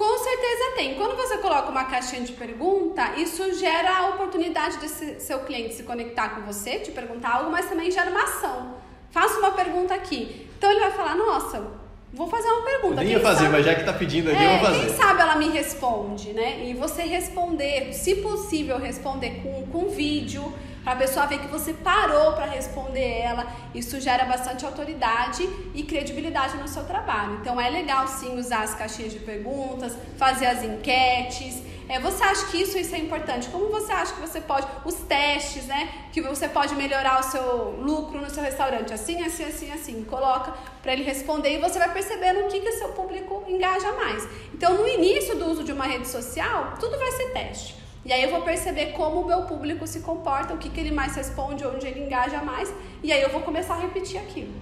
Com 0.00 0.16
certeza 0.16 0.76
tem. 0.76 0.94
Quando 0.94 1.14
você 1.14 1.36
coloca 1.36 1.68
uma 1.68 1.84
caixinha 1.84 2.22
de 2.22 2.32
pergunta, 2.32 3.16
isso 3.16 3.52
gera 3.52 3.98
a 3.98 4.08
oportunidade 4.08 4.78
de 4.78 4.88
seu 5.20 5.40
cliente 5.40 5.74
se 5.74 5.82
conectar 5.82 6.30
com 6.30 6.40
você, 6.40 6.78
te 6.78 6.90
perguntar 6.90 7.34
algo, 7.34 7.50
mas 7.50 7.68
também 7.68 7.90
gera 7.90 8.10
uma 8.10 8.22
ação. 8.22 8.76
Faça 9.10 9.38
uma 9.38 9.50
pergunta 9.50 9.92
aqui. 9.92 10.48
Então 10.56 10.70
ele 10.70 10.80
vai 10.80 10.90
falar: 10.92 11.14
Nossa, 11.16 11.70
vou 12.12 12.28
fazer 12.28 12.48
uma 12.48 12.62
pergunta. 12.62 13.00
Eu 13.00 13.04
nem 13.04 13.12
ia 13.12 13.20
fazer, 13.20 13.44
sabe... 13.44 13.52
mas 13.52 13.66
já 13.66 13.74
que 13.74 13.80
está 13.80 13.92
pedindo 13.92 14.30
aqui, 14.30 14.42
é, 14.42 14.46
eu 14.46 14.58
vou 14.58 14.66
fazer. 14.66 14.86
Quem 14.86 14.96
sabe 14.96 15.20
ela 15.20 15.36
me 15.36 15.48
responde, 15.48 16.32
né? 16.32 16.64
E 16.64 16.74
você 16.74 17.02
responder, 17.02 17.92
se 17.92 18.16
possível, 18.16 18.78
responder 18.78 19.40
com, 19.42 19.66
com 19.66 19.88
vídeo 19.88 20.52
para 20.82 20.94
a 20.94 20.96
pessoa 20.96 21.26
ver 21.26 21.38
que 21.38 21.46
você 21.46 21.72
parou 21.72 22.32
para 22.32 22.46
responder 22.46 23.20
ela. 23.20 23.46
Isso 23.74 24.00
gera 24.00 24.24
bastante 24.24 24.64
autoridade 24.64 25.48
e 25.74 25.82
credibilidade 25.82 26.56
no 26.56 26.66
seu 26.66 26.84
trabalho. 26.84 27.38
Então 27.40 27.60
é 27.60 27.68
legal 27.68 28.08
sim 28.08 28.38
usar 28.38 28.62
as 28.62 28.74
caixinhas 28.74 29.12
de 29.12 29.18
perguntas, 29.18 29.96
fazer 30.16 30.46
as 30.46 30.64
enquetes. 30.64 31.62
É, 31.90 31.98
você 31.98 32.22
acha 32.22 32.46
que 32.46 32.56
isso, 32.62 32.78
isso 32.78 32.94
é 32.94 32.98
importante? 32.98 33.48
Como 33.48 33.68
você 33.68 33.90
acha 33.90 34.14
que 34.14 34.20
você 34.20 34.40
pode, 34.40 34.64
os 34.84 34.94
testes, 34.94 35.66
né? 35.66 35.92
Que 36.12 36.22
você 36.22 36.46
pode 36.46 36.72
melhorar 36.76 37.18
o 37.18 37.22
seu 37.24 37.70
lucro 37.80 38.20
no 38.20 38.30
seu 38.30 38.44
restaurante, 38.44 38.94
assim, 38.94 39.20
assim, 39.24 39.42
assim, 39.42 39.72
assim. 39.72 40.04
Coloca 40.04 40.54
para 40.80 40.92
ele 40.92 41.02
responder 41.02 41.56
e 41.56 41.58
você 41.58 41.80
vai 41.80 41.92
percebendo 41.92 42.42
o 42.42 42.48
que, 42.48 42.60
que 42.60 42.68
o 42.68 42.78
seu 42.78 42.90
público 42.90 43.42
engaja 43.48 43.90
mais. 43.94 44.24
Então, 44.54 44.74
no 44.74 44.86
início 44.86 45.36
do 45.36 45.46
uso 45.46 45.64
de 45.64 45.72
uma 45.72 45.84
rede 45.84 46.06
social, 46.06 46.74
tudo 46.78 46.96
vai 46.96 47.10
ser 47.10 47.32
teste. 47.32 47.74
E 48.04 48.12
aí 48.12 48.22
eu 48.22 48.30
vou 48.30 48.42
perceber 48.42 48.92
como 48.92 49.22
o 49.22 49.26
meu 49.26 49.42
público 49.42 49.84
se 49.84 49.98
comporta, 49.98 50.54
o 50.54 50.58
que, 50.58 50.70
que 50.70 50.78
ele 50.78 50.92
mais 50.92 51.16
responde, 51.16 51.66
onde 51.66 51.88
ele 51.88 52.04
engaja 52.04 52.40
mais, 52.40 52.72
e 53.02 53.12
aí 53.12 53.20
eu 53.20 53.30
vou 53.30 53.40
começar 53.40 53.74
a 53.74 53.80
repetir 53.80 54.20
aquilo. 54.20 54.52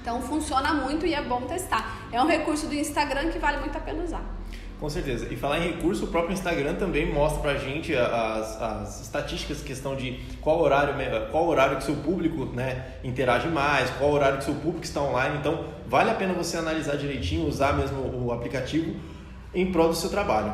Então 0.00 0.22
funciona 0.22 0.72
muito 0.72 1.06
e 1.06 1.12
é 1.12 1.20
bom 1.20 1.42
testar. 1.42 2.08
É 2.10 2.22
um 2.22 2.26
recurso 2.26 2.66
do 2.66 2.74
Instagram 2.74 3.30
que 3.30 3.38
vale 3.38 3.58
muito 3.58 3.76
a 3.76 3.80
pena 3.80 4.02
usar. 4.02 4.24
Com 4.84 4.90
certeza. 4.90 5.28
E 5.30 5.36
falar 5.36 5.60
em 5.60 5.70
recurso, 5.70 6.04
o 6.04 6.08
próprio 6.08 6.34
Instagram 6.34 6.74
também 6.74 7.10
mostra 7.10 7.40
pra 7.40 7.56
gente 7.56 7.96
as, 7.96 8.60
as 8.60 9.00
estatísticas, 9.00 9.62
questão 9.62 9.96
de 9.96 10.20
qual 10.42 10.60
horário, 10.60 10.92
qual 11.30 11.48
horário 11.48 11.78
que 11.78 11.84
seu 11.84 11.96
público 11.96 12.44
né, 12.44 12.84
interage 13.02 13.48
mais, 13.48 13.88
qual 13.92 14.10
horário 14.10 14.36
que 14.36 14.44
seu 14.44 14.52
público 14.52 14.84
está 14.84 15.00
online. 15.00 15.38
Então, 15.38 15.64
vale 15.86 16.10
a 16.10 16.14
pena 16.14 16.34
você 16.34 16.58
analisar 16.58 16.98
direitinho, 16.98 17.48
usar 17.48 17.72
mesmo 17.72 18.26
o 18.26 18.30
aplicativo 18.30 18.94
em 19.54 19.72
prol 19.72 19.88
do 19.88 19.94
seu 19.94 20.10
trabalho. 20.10 20.52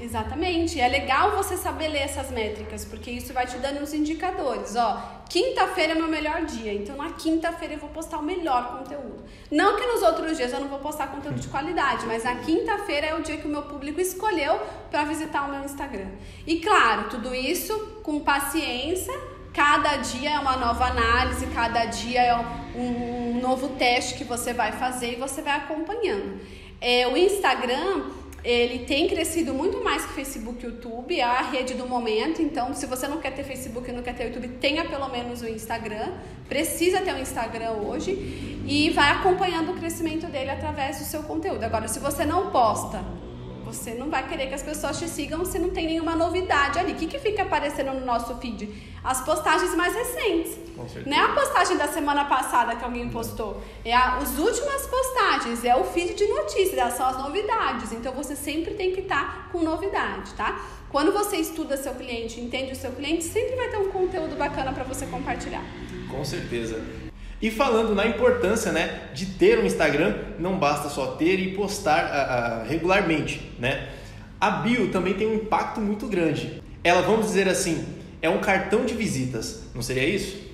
Exatamente. 0.00 0.80
É 0.80 0.86
legal 0.86 1.36
você 1.36 1.56
saber 1.56 1.88
ler 1.88 2.02
essas 2.02 2.30
métricas, 2.30 2.84
porque 2.84 3.10
isso 3.10 3.32
vai 3.32 3.46
te 3.46 3.56
dando 3.58 3.82
os 3.82 3.92
indicadores. 3.92 4.76
Ó, 4.76 5.02
quinta-feira 5.28 5.92
é 5.92 5.94
meu 5.96 6.06
melhor 6.06 6.44
dia, 6.44 6.72
então 6.72 6.96
na 6.96 7.10
quinta-feira 7.10 7.74
eu 7.74 7.78
vou 7.78 7.90
postar 7.90 8.18
o 8.18 8.22
melhor 8.22 8.78
conteúdo. 8.78 9.24
Não 9.50 9.76
que 9.76 9.86
nos 9.86 10.02
outros 10.02 10.36
dias 10.36 10.52
eu 10.52 10.60
não 10.60 10.68
vou 10.68 10.78
postar 10.78 11.08
conteúdo 11.08 11.40
de 11.40 11.48
qualidade, 11.48 12.06
mas 12.06 12.24
na 12.24 12.36
quinta-feira 12.36 13.08
é 13.08 13.14
o 13.14 13.22
dia 13.22 13.38
que 13.38 13.46
o 13.46 13.50
meu 13.50 13.62
público 13.62 14.00
escolheu 14.00 14.60
para 14.90 15.04
visitar 15.04 15.48
o 15.48 15.50
meu 15.50 15.64
Instagram. 15.64 16.10
E 16.46 16.60
claro, 16.60 17.08
tudo 17.10 17.34
isso 17.34 17.76
com 18.02 18.20
paciência. 18.20 19.14
Cada 19.52 19.96
dia 19.96 20.34
é 20.34 20.38
uma 20.38 20.56
nova 20.56 20.84
análise, 20.84 21.44
cada 21.48 21.86
dia 21.86 22.22
é 22.22 22.36
um 22.76 23.40
novo 23.40 23.70
teste 23.70 24.14
que 24.14 24.22
você 24.22 24.52
vai 24.52 24.70
fazer 24.70 25.14
e 25.14 25.16
você 25.16 25.42
vai 25.42 25.56
acompanhando. 25.56 26.38
É, 26.80 27.08
o 27.08 27.16
Instagram 27.16 28.04
ele 28.44 28.80
tem 28.86 29.08
crescido 29.08 29.52
muito 29.52 29.82
mais 29.82 30.04
que 30.06 30.12
Facebook 30.12 30.64
e 30.64 30.68
YouTube, 30.68 31.18
é 31.18 31.22
a 31.22 31.42
rede 31.42 31.74
do 31.74 31.86
momento. 31.86 32.40
Então, 32.40 32.72
se 32.72 32.86
você 32.86 33.08
não 33.08 33.18
quer 33.18 33.32
ter 33.32 33.42
Facebook 33.44 33.90
e 33.90 33.92
não 33.92 34.02
quer 34.02 34.14
ter 34.14 34.26
YouTube, 34.26 34.48
tenha 34.60 34.84
pelo 34.84 35.08
menos 35.08 35.42
o 35.42 35.48
Instagram. 35.48 36.12
Precisa 36.48 37.00
ter 37.00 37.12
o 37.12 37.16
um 37.16 37.20
Instagram 37.20 37.72
hoje 37.72 38.62
e 38.66 38.90
vai 38.90 39.10
acompanhando 39.10 39.72
o 39.72 39.74
crescimento 39.74 40.26
dele 40.26 40.50
através 40.50 40.98
do 40.98 41.04
seu 41.04 41.22
conteúdo. 41.24 41.64
Agora, 41.64 41.88
se 41.88 41.98
você 41.98 42.24
não 42.24 42.50
posta 42.50 43.02
você 43.68 43.92
não 43.94 44.08
vai 44.08 44.26
querer 44.26 44.46
que 44.48 44.54
as 44.54 44.62
pessoas 44.62 44.98
te 44.98 45.08
sigam 45.08 45.44
se 45.44 45.58
não 45.58 45.70
tem 45.70 45.86
nenhuma 45.86 46.16
novidade 46.16 46.78
ali. 46.78 46.92
O 46.92 46.96
que, 46.96 47.06
que 47.06 47.18
fica 47.18 47.42
aparecendo 47.42 47.92
no 47.92 48.04
nosso 48.04 48.34
feed? 48.36 48.68
As 49.04 49.20
postagens 49.20 49.74
mais 49.74 49.94
recentes. 49.94 50.56
Não 51.06 51.16
é 51.16 51.20
a 51.20 51.28
postagem 51.34 51.76
da 51.76 51.86
semana 51.86 52.24
passada 52.24 52.74
que 52.76 52.84
alguém 52.84 53.08
postou. 53.10 53.62
É 53.84 53.94
a, 53.94 54.16
as 54.16 54.38
últimas 54.38 54.86
postagens. 54.86 55.64
É 55.64 55.76
o 55.76 55.84
feed 55.84 56.14
de 56.14 56.26
notícias. 56.26 56.94
São 56.94 57.06
as 57.06 57.18
novidades. 57.18 57.92
Então 57.92 58.12
você 58.14 58.34
sempre 58.34 58.74
tem 58.74 58.92
que 58.92 59.00
estar 59.00 59.44
tá 59.44 59.48
com 59.52 59.62
novidade, 59.62 60.32
tá? 60.34 60.64
Quando 60.90 61.12
você 61.12 61.36
estuda 61.36 61.76
seu 61.76 61.94
cliente, 61.94 62.40
entende 62.40 62.72
o 62.72 62.76
seu 62.76 62.90
cliente, 62.92 63.22
sempre 63.22 63.56
vai 63.56 63.68
ter 63.68 63.76
um 63.76 63.90
conteúdo 63.90 64.36
bacana 64.36 64.72
para 64.72 64.84
você 64.84 65.04
compartilhar. 65.06 65.62
Com 66.10 66.24
certeza. 66.24 67.07
E 67.40 67.50
falando 67.50 67.94
na 67.94 68.06
importância 68.06 68.72
né, 68.72 69.10
de 69.14 69.26
ter 69.26 69.58
um 69.60 69.64
Instagram, 69.64 70.16
não 70.38 70.58
basta 70.58 70.88
só 70.88 71.12
ter 71.12 71.38
e 71.38 71.54
postar 71.54 72.04
uh, 72.04 72.64
uh, 72.64 72.68
regularmente. 72.68 73.52
Né? 73.58 73.88
A 74.40 74.50
bio 74.50 74.90
também 74.90 75.14
tem 75.14 75.26
um 75.26 75.34
impacto 75.34 75.80
muito 75.80 76.06
grande. 76.08 76.62
Ela, 76.82 77.02
vamos 77.02 77.26
dizer 77.26 77.48
assim, 77.48 77.86
é 78.20 78.28
um 78.28 78.40
cartão 78.40 78.84
de 78.84 78.94
visitas, 78.94 79.64
não 79.74 79.82
seria 79.82 80.04
isso? 80.04 80.48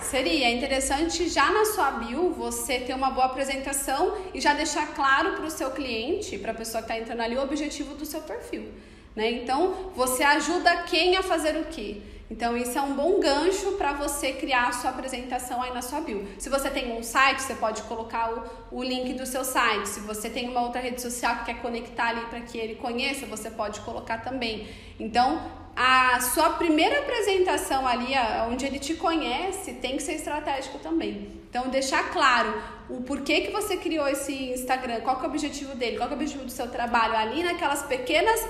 Seria 0.00 0.50
interessante 0.50 1.28
já 1.28 1.52
na 1.52 1.66
sua 1.66 1.90
bio 1.92 2.32
você 2.32 2.80
ter 2.80 2.94
uma 2.94 3.10
boa 3.10 3.26
apresentação 3.26 4.16
e 4.32 4.40
já 4.40 4.54
deixar 4.54 4.94
claro 4.94 5.32
para 5.32 5.44
o 5.44 5.50
seu 5.50 5.70
cliente, 5.70 6.38
para 6.38 6.52
a 6.52 6.54
pessoa 6.54 6.82
que 6.82 6.90
está 6.90 7.00
entrando 7.00 7.20
ali, 7.20 7.36
o 7.36 7.42
objetivo 7.42 7.94
do 7.94 8.06
seu 8.06 8.20
perfil. 8.22 8.72
Né? 9.14 9.30
Então, 9.30 9.92
você 9.94 10.22
ajuda 10.22 10.84
quem 10.84 11.16
a 11.16 11.22
fazer 11.22 11.56
o 11.56 11.64
quê? 11.64 12.02
Então, 12.30 12.56
isso 12.56 12.78
é 12.78 12.80
um 12.80 12.94
bom 12.94 13.20
gancho 13.20 13.72
para 13.72 13.92
você 13.92 14.32
criar 14.32 14.68
a 14.68 14.72
sua 14.72 14.88
apresentação 14.88 15.60
aí 15.60 15.70
na 15.74 15.82
sua 15.82 16.00
bio. 16.00 16.26
Se 16.38 16.48
você 16.48 16.70
tem 16.70 16.96
um 16.96 17.02
site, 17.02 17.42
você 17.42 17.54
pode 17.54 17.82
colocar 17.82 18.32
o, 18.70 18.78
o 18.78 18.82
link 18.82 19.12
do 19.12 19.26
seu 19.26 19.44
site. 19.44 19.86
Se 19.86 20.00
você 20.00 20.30
tem 20.30 20.48
uma 20.48 20.62
outra 20.62 20.80
rede 20.80 21.02
social 21.02 21.36
que 21.36 21.44
quer 21.44 21.60
conectar 21.60 22.08
ali 22.08 22.22
para 22.22 22.40
que 22.40 22.56
ele 22.56 22.76
conheça, 22.76 23.26
você 23.26 23.50
pode 23.50 23.80
colocar 23.80 24.22
também. 24.22 24.66
Então, 24.98 25.42
a 25.76 26.20
sua 26.20 26.50
primeira 26.50 27.00
apresentação 27.00 27.86
ali, 27.86 28.14
onde 28.50 28.64
ele 28.64 28.78
te 28.78 28.94
conhece, 28.94 29.74
tem 29.74 29.98
que 29.98 30.02
ser 30.02 30.14
estratégico 30.14 30.78
também. 30.78 31.42
Então, 31.50 31.68
deixar 31.68 32.12
claro 32.12 32.62
o 32.88 33.02
porquê 33.02 33.42
que 33.42 33.50
você 33.50 33.76
criou 33.76 34.08
esse 34.08 34.32
Instagram, 34.52 35.02
qual 35.02 35.18
é 35.18 35.22
o 35.22 35.26
objetivo 35.26 35.74
dele, 35.74 35.98
qual 35.98 36.08
é 36.08 36.12
o 36.12 36.14
objetivo 36.14 36.44
do 36.44 36.50
seu 36.50 36.68
trabalho 36.68 37.14
ali 37.14 37.42
naquelas 37.42 37.82
pequenas 37.82 38.40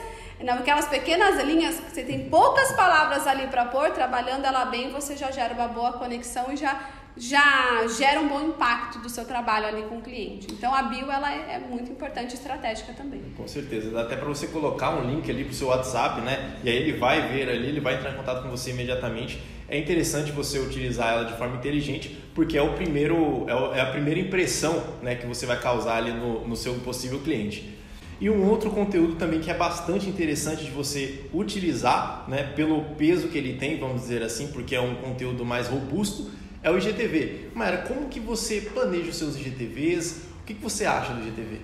naquelas 0.41 0.87
pequenas 0.87 1.43
linhas 1.45 1.81
você 1.81 2.03
tem 2.03 2.29
poucas 2.29 2.73
palavras 2.73 3.27
ali 3.27 3.47
para 3.47 3.67
pôr, 3.67 3.91
trabalhando 3.91 4.45
ela 4.45 4.65
bem, 4.67 4.91
você 4.91 5.17
já 5.17 5.31
gera 5.31 5.55
uma 5.55 5.69
boa 5.69 5.93
conexão 5.93 6.53
e 6.53 6.57
já 6.57 6.81
já 7.17 7.87
gera 7.99 8.21
um 8.21 8.29
bom 8.29 8.41
impacto 8.41 8.99
do 8.99 9.09
seu 9.09 9.25
trabalho 9.25 9.67
ali 9.67 9.83
com 9.83 9.99
o 9.99 10.01
cliente. 10.01 10.47
Então 10.51 10.75
a 10.75 10.85
bio 10.85 11.11
ela 11.11 11.31
é, 11.33 11.57
é 11.57 11.59
muito 11.59 11.93
importante 11.93 12.35
estratégica 12.35 12.93
também. 12.95 13.21
Com 13.37 13.47
certeza, 13.47 13.91
dá 13.91 14.03
até 14.03 14.17
para 14.17 14.27
você 14.27 14.47
colocar 14.47 14.91
um 14.97 15.11
link 15.11 15.31
ali 15.31 15.45
para 15.45 15.53
o 15.53 15.55
seu 15.55 15.69
WhatsApp, 15.69 16.23
né? 16.23 16.57
E 16.65 16.71
aí 16.71 16.77
ele 16.77 16.93
vai 16.99 17.29
ver 17.29 17.51
ali, 17.51 17.69
ele 17.69 17.81
vai 17.81 17.97
entrar 17.97 18.13
em 18.13 18.17
contato 18.17 18.43
com 18.43 18.49
você 18.49 18.71
imediatamente. 18.71 19.43
É 19.69 19.79
interessante 19.79 20.31
você 20.33 20.59
utilizar 20.59 21.13
ela 21.13 21.25
de 21.25 21.37
forma 21.37 21.57
inteligente, 21.57 22.19
porque 22.35 22.57
é 22.57 22.63
o 22.63 22.73
primeiro, 22.75 23.47
é, 23.49 23.79
é 23.79 23.81
a 23.81 23.87
primeira 23.87 24.21
impressão, 24.21 24.83
né, 25.03 25.15
que 25.15 25.27
você 25.27 25.47
vai 25.47 25.59
causar 25.61 25.97
ali 25.97 26.13
no, 26.13 26.47
no 26.47 26.57
seu 26.57 26.75
possível 26.77 27.21
cliente. 27.21 27.79
E 28.23 28.31
um 28.31 28.49
outro 28.49 28.71
conteúdo 28.71 29.17
também 29.17 29.41
que 29.41 29.51
é 29.51 29.55
bastante 29.55 30.09
interessante 30.09 30.65
de 30.65 30.71
você 30.71 31.25
utilizar, 31.35 32.25
né, 32.29 32.53
pelo 32.55 32.95
peso 32.95 33.27
que 33.27 33.37
ele 33.37 33.55
tem, 33.55 33.81
vamos 33.81 34.03
dizer 34.03 34.23
assim, 34.23 34.47
porque 34.53 34.77
é 34.77 34.81
um 34.81 34.95
conteúdo 34.95 35.45
mais 35.45 35.67
robusto, 35.67 36.31
é 36.63 36.71
o 36.71 36.79
IGTV. 36.79 37.51
Maera, 37.53 37.79
como 37.79 38.09
que 38.09 38.21
você 38.21 38.61
planeja 38.61 39.11
os 39.11 39.17
seus 39.17 39.35
IGTVs? 39.35 40.23
O 40.41 40.45
que, 40.47 40.55
que 40.55 40.63
você 40.63 40.87
acha 40.87 41.13
do 41.15 41.21
IGTV? 41.21 41.63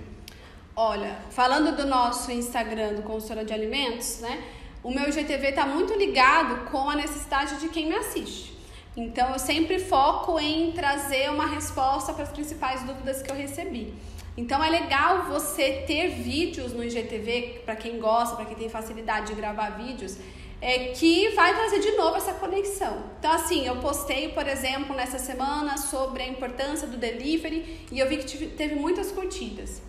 Olha, 0.75 1.19
falando 1.29 1.77
do 1.77 1.87
nosso 1.87 2.29
Instagram 2.29 2.95
do 2.95 3.03
Consultora 3.03 3.45
de 3.45 3.53
Alimentos, 3.53 4.19
né? 4.19 4.43
O 4.83 4.91
meu 4.91 5.07
IGTV 5.07 5.51
está 5.51 5.65
muito 5.65 5.93
ligado 5.93 6.69
com 6.69 6.89
a 6.89 6.95
necessidade 6.97 7.57
de 7.61 7.69
quem 7.69 7.87
me 7.87 7.95
assiste. 7.95 8.53
Então, 8.97 9.29
eu 9.29 9.39
sempre 9.39 9.79
foco 9.79 10.37
em 10.37 10.73
trazer 10.73 11.29
uma 11.29 11.45
resposta 11.45 12.11
para 12.11 12.23
as 12.23 12.31
principais 12.31 12.83
dúvidas 12.83 13.21
que 13.21 13.31
eu 13.31 13.35
recebi. 13.37 13.93
Então 14.39 14.63
é 14.63 14.69
legal 14.69 15.23
você 15.23 15.83
ter 15.85 16.07
vídeos 16.11 16.71
no 16.71 16.81
IGTV, 16.81 17.61
para 17.65 17.75
quem 17.75 17.99
gosta, 17.99 18.37
para 18.37 18.45
quem 18.45 18.55
tem 18.55 18.69
facilidade 18.69 19.27
de 19.27 19.33
gravar 19.33 19.71
vídeos, 19.71 20.15
é, 20.61 20.93
que 20.93 21.27
vai 21.35 21.53
trazer 21.53 21.79
de 21.79 21.91
novo 21.97 22.15
essa 22.15 22.31
conexão. 22.31 23.03
Então, 23.19 23.33
assim, 23.33 23.67
eu 23.67 23.75
postei, 23.81 24.29
por 24.29 24.47
exemplo, 24.47 24.95
nessa 24.95 25.19
semana 25.19 25.77
sobre 25.77 26.23
a 26.23 26.27
importância 26.27 26.87
do 26.87 26.95
delivery 26.95 27.81
e 27.91 27.99
eu 27.99 28.07
vi 28.07 28.15
que 28.15 28.47
teve 28.47 28.75
muitas 28.75 29.11
curtidas. 29.11 29.81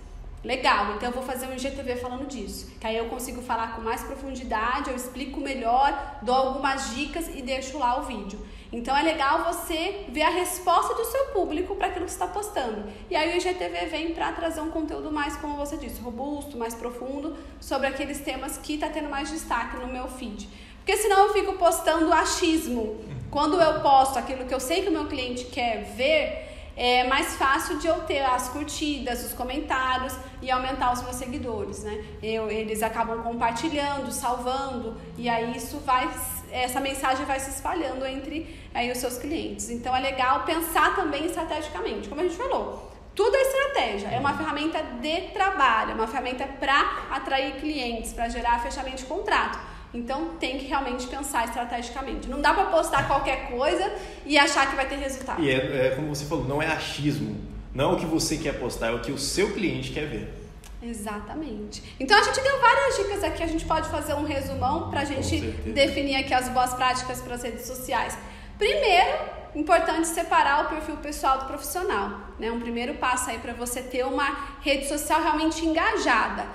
Legal, 0.42 0.96
então 0.96 1.10
eu 1.10 1.14
vou 1.14 1.22
fazer 1.22 1.46
um 1.46 1.54
IGTV 1.54 1.94
falando 1.96 2.26
disso. 2.26 2.72
Que 2.80 2.88
aí 2.88 2.96
eu 2.96 3.06
consigo 3.06 3.40
falar 3.42 3.76
com 3.76 3.82
mais 3.82 4.02
profundidade, 4.02 4.90
eu 4.90 4.96
explico 4.96 5.38
melhor, 5.38 6.18
dou 6.22 6.34
algumas 6.34 6.92
dicas 6.96 7.28
e 7.28 7.40
deixo 7.40 7.78
lá 7.78 8.00
o 8.00 8.02
vídeo. 8.02 8.44
Então 8.72 8.96
é 8.96 9.02
legal 9.02 9.44
você 9.44 10.04
ver 10.08 10.22
a 10.22 10.30
resposta 10.30 10.94
do 10.94 11.04
seu 11.04 11.26
público 11.26 11.74
para 11.74 11.88
aquilo 11.88 12.04
que 12.04 12.10
está 12.12 12.26
postando. 12.26 12.84
E 13.10 13.16
aí 13.16 13.32
o 13.32 13.36
IGTV 13.36 13.86
vem 13.86 14.14
para 14.14 14.32
trazer 14.32 14.60
um 14.60 14.70
conteúdo 14.70 15.10
mais, 15.10 15.36
como 15.36 15.56
você 15.56 15.76
disse, 15.76 16.00
robusto, 16.00 16.56
mais 16.56 16.74
profundo, 16.74 17.36
sobre 17.60 17.88
aqueles 17.88 18.20
temas 18.20 18.56
que 18.58 18.74
está 18.74 18.88
tendo 18.88 19.08
mais 19.08 19.30
destaque 19.30 19.76
no 19.76 19.88
meu 19.88 20.06
feed. 20.06 20.48
Porque 20.76 20.96
senão 20.96 21.26
eu 21.26 21.32
fico 21.32 21.54
postando 21.54 22.12
achismo. 22.12 22.98
Quando 23.30 23.60
eu 23.60 23.80
posto 23.80 24.18
aquilo 24.18 24.44
que 24.44 24.54
eu 24.54 24.60
sei 24.60 24.82
que 24.82 24.88
o 24.88 24.92
meu 24.92 25.06
cliente 25.06 25.44
quer 25.46 25.84
ver, 25.96 26.50
é 26.76 27.04
mais 27.04 27.34
fácil 27.36 27.78
de 27.78 27.86
eu 27.86 28.00
ter 28.04 28.20
as 28.20 28.48
curtidas, 28.48 29.24
os 29.24 29.32
comentários 29.32 30.16
e 30.40 30.50
aumentar 30.50 30.92
os 30.92 31.02
meus 31.02 31.16
seguidores, 31.16 31.84
né? 31.84 32.04
Eu, 32.22 32.50
eles 32.50 32.82
acabam 32.82 33.22
compartilhando, 33.22 34.10
salvando 34.10 34.96
e 35.18 35.28
aí 35.28 35.54
isso 35.56 35.78
vai, 35.80 36.08
essa 36.52 36.80
mensagem 36.80 37.24
vai 37.24 37.38
se 37.40 37.50
espalhando 37.50 38.04
entre 38.06 38.58
aí 38.74 38.90
os 38.90 38.98
seus 38.98 39.18
clientes. 39.18 39.70
Então 39.70 39.94
é 39.94 40.00
legal 40.00 40.44
pensar 40.44 40.94
também 40.94 41.26
estrategicamente, 41.26 42.08
como 42.08 42.20
a 42.20 42.24
gente 42.24 42.36
falou. 42.36 42.90
Tudo 43.14 43.36
é 43.36 43.42
estratégia, 43.42 44.08
é 44.08 44.18
uma 44.18 44.36
ferramenta 44.36 44.82
de 44.82 45.20
trabalho, 45.32 45.90
é 45.90 45.94
uma 45.94 46.06
ferramenta 46.06 46.46
para 46.46 47.06
atrair 47.10 47.56
clientes, 47.56 48.12
para 48.12 48.28
gerar 48.28 48.62
fechamento 48.62 48.98
de 48.98 49.04
contrato. 49.04 49.58
Então 49.92 50.36
tem 50.38 50.56
que 50.58 50.66
realmente 50.66 51.06
pensar 51.08 51.44
estrategicamente. 51.44 52.28
Não 52.28 52.40
dá 52.40 52.54
para 52.54 52.66
postar 52.66 53.08
qualquer 53.08 53.50
coisa 53.50 53.92
e 54.24 54.38
achar 54.38 54.70
que 54.70 54.76
vai 54.76 54.88
ter 54.88 54.96
resultado. 54.96 55.42
E 55.42 55.50
é, 55.50 55.88
é, 55.88 55.92
como 55.96 56.08
você 56.14 56.24
falou, 56.24 56.44
não 56.44 56.62
é 56.62 56.68
achismo. 56.68 57.36
Não 57.74 57.90
é 57.90 57.94
o 57.94 57.96
que 57.96 58.06
você 58.06 58.36
quer 58.36 58.58
postar, 58.58 58.88
é 58.88 58.92
o 58.92 59.00
que 59.00 59.12
o 59.12 59.18
seu 59.18 59.52
cliente 59.52 59.92
quer 59.92 60.06
ver. 60.06 60.39
Exatamente. 60.82 61.82
Então 62.00 62.18
a 62.18 62.22
gente 62.22 62.40
deu 62.40 62.60
várias 62.60 62.96
dicas 62.96 63.24
aqui, 63.24 63.42
a 63.42 63.46
gente 63.46 63.64
pode 63.66 63.88
fazer 63.90 64.14
um 64.14 64.24
resumão 64.24 64.90
para 64.90 65.00
a 65.00 65.04
gente 65.04 65.40
definir 65.72 66.16
aqui 66.16 66.32
as 66.32 66.48
boas 66.48 66.72
práticas 66.74 67.20
para 67.20 67.34
as 67.34 67.42
redes 67.42 67.66
sociais. 67.66 68.16
Primeiro, 68.58 69.18
importante 69.54 70.06
separar 70.08 70.64
o 70.64 70.68
perfil 70.68 70.96
pessoal 70.98 71.38
do 71.38 71.44
profissional. 71.46 72.20
Né? 72.38 72.50
Um 72.50 72.60
primeiro 72.60 72.94
passo 72.94 73.30
aí 73.30 73.38
para 73.38 73.52
você 73.52 73.82
ter 73.82 74.04
uma 74.04 74.58
rede 74.62 74.86
social 74.88 75.20
realmente 75.20 75.64
engajada. 75.64 76.46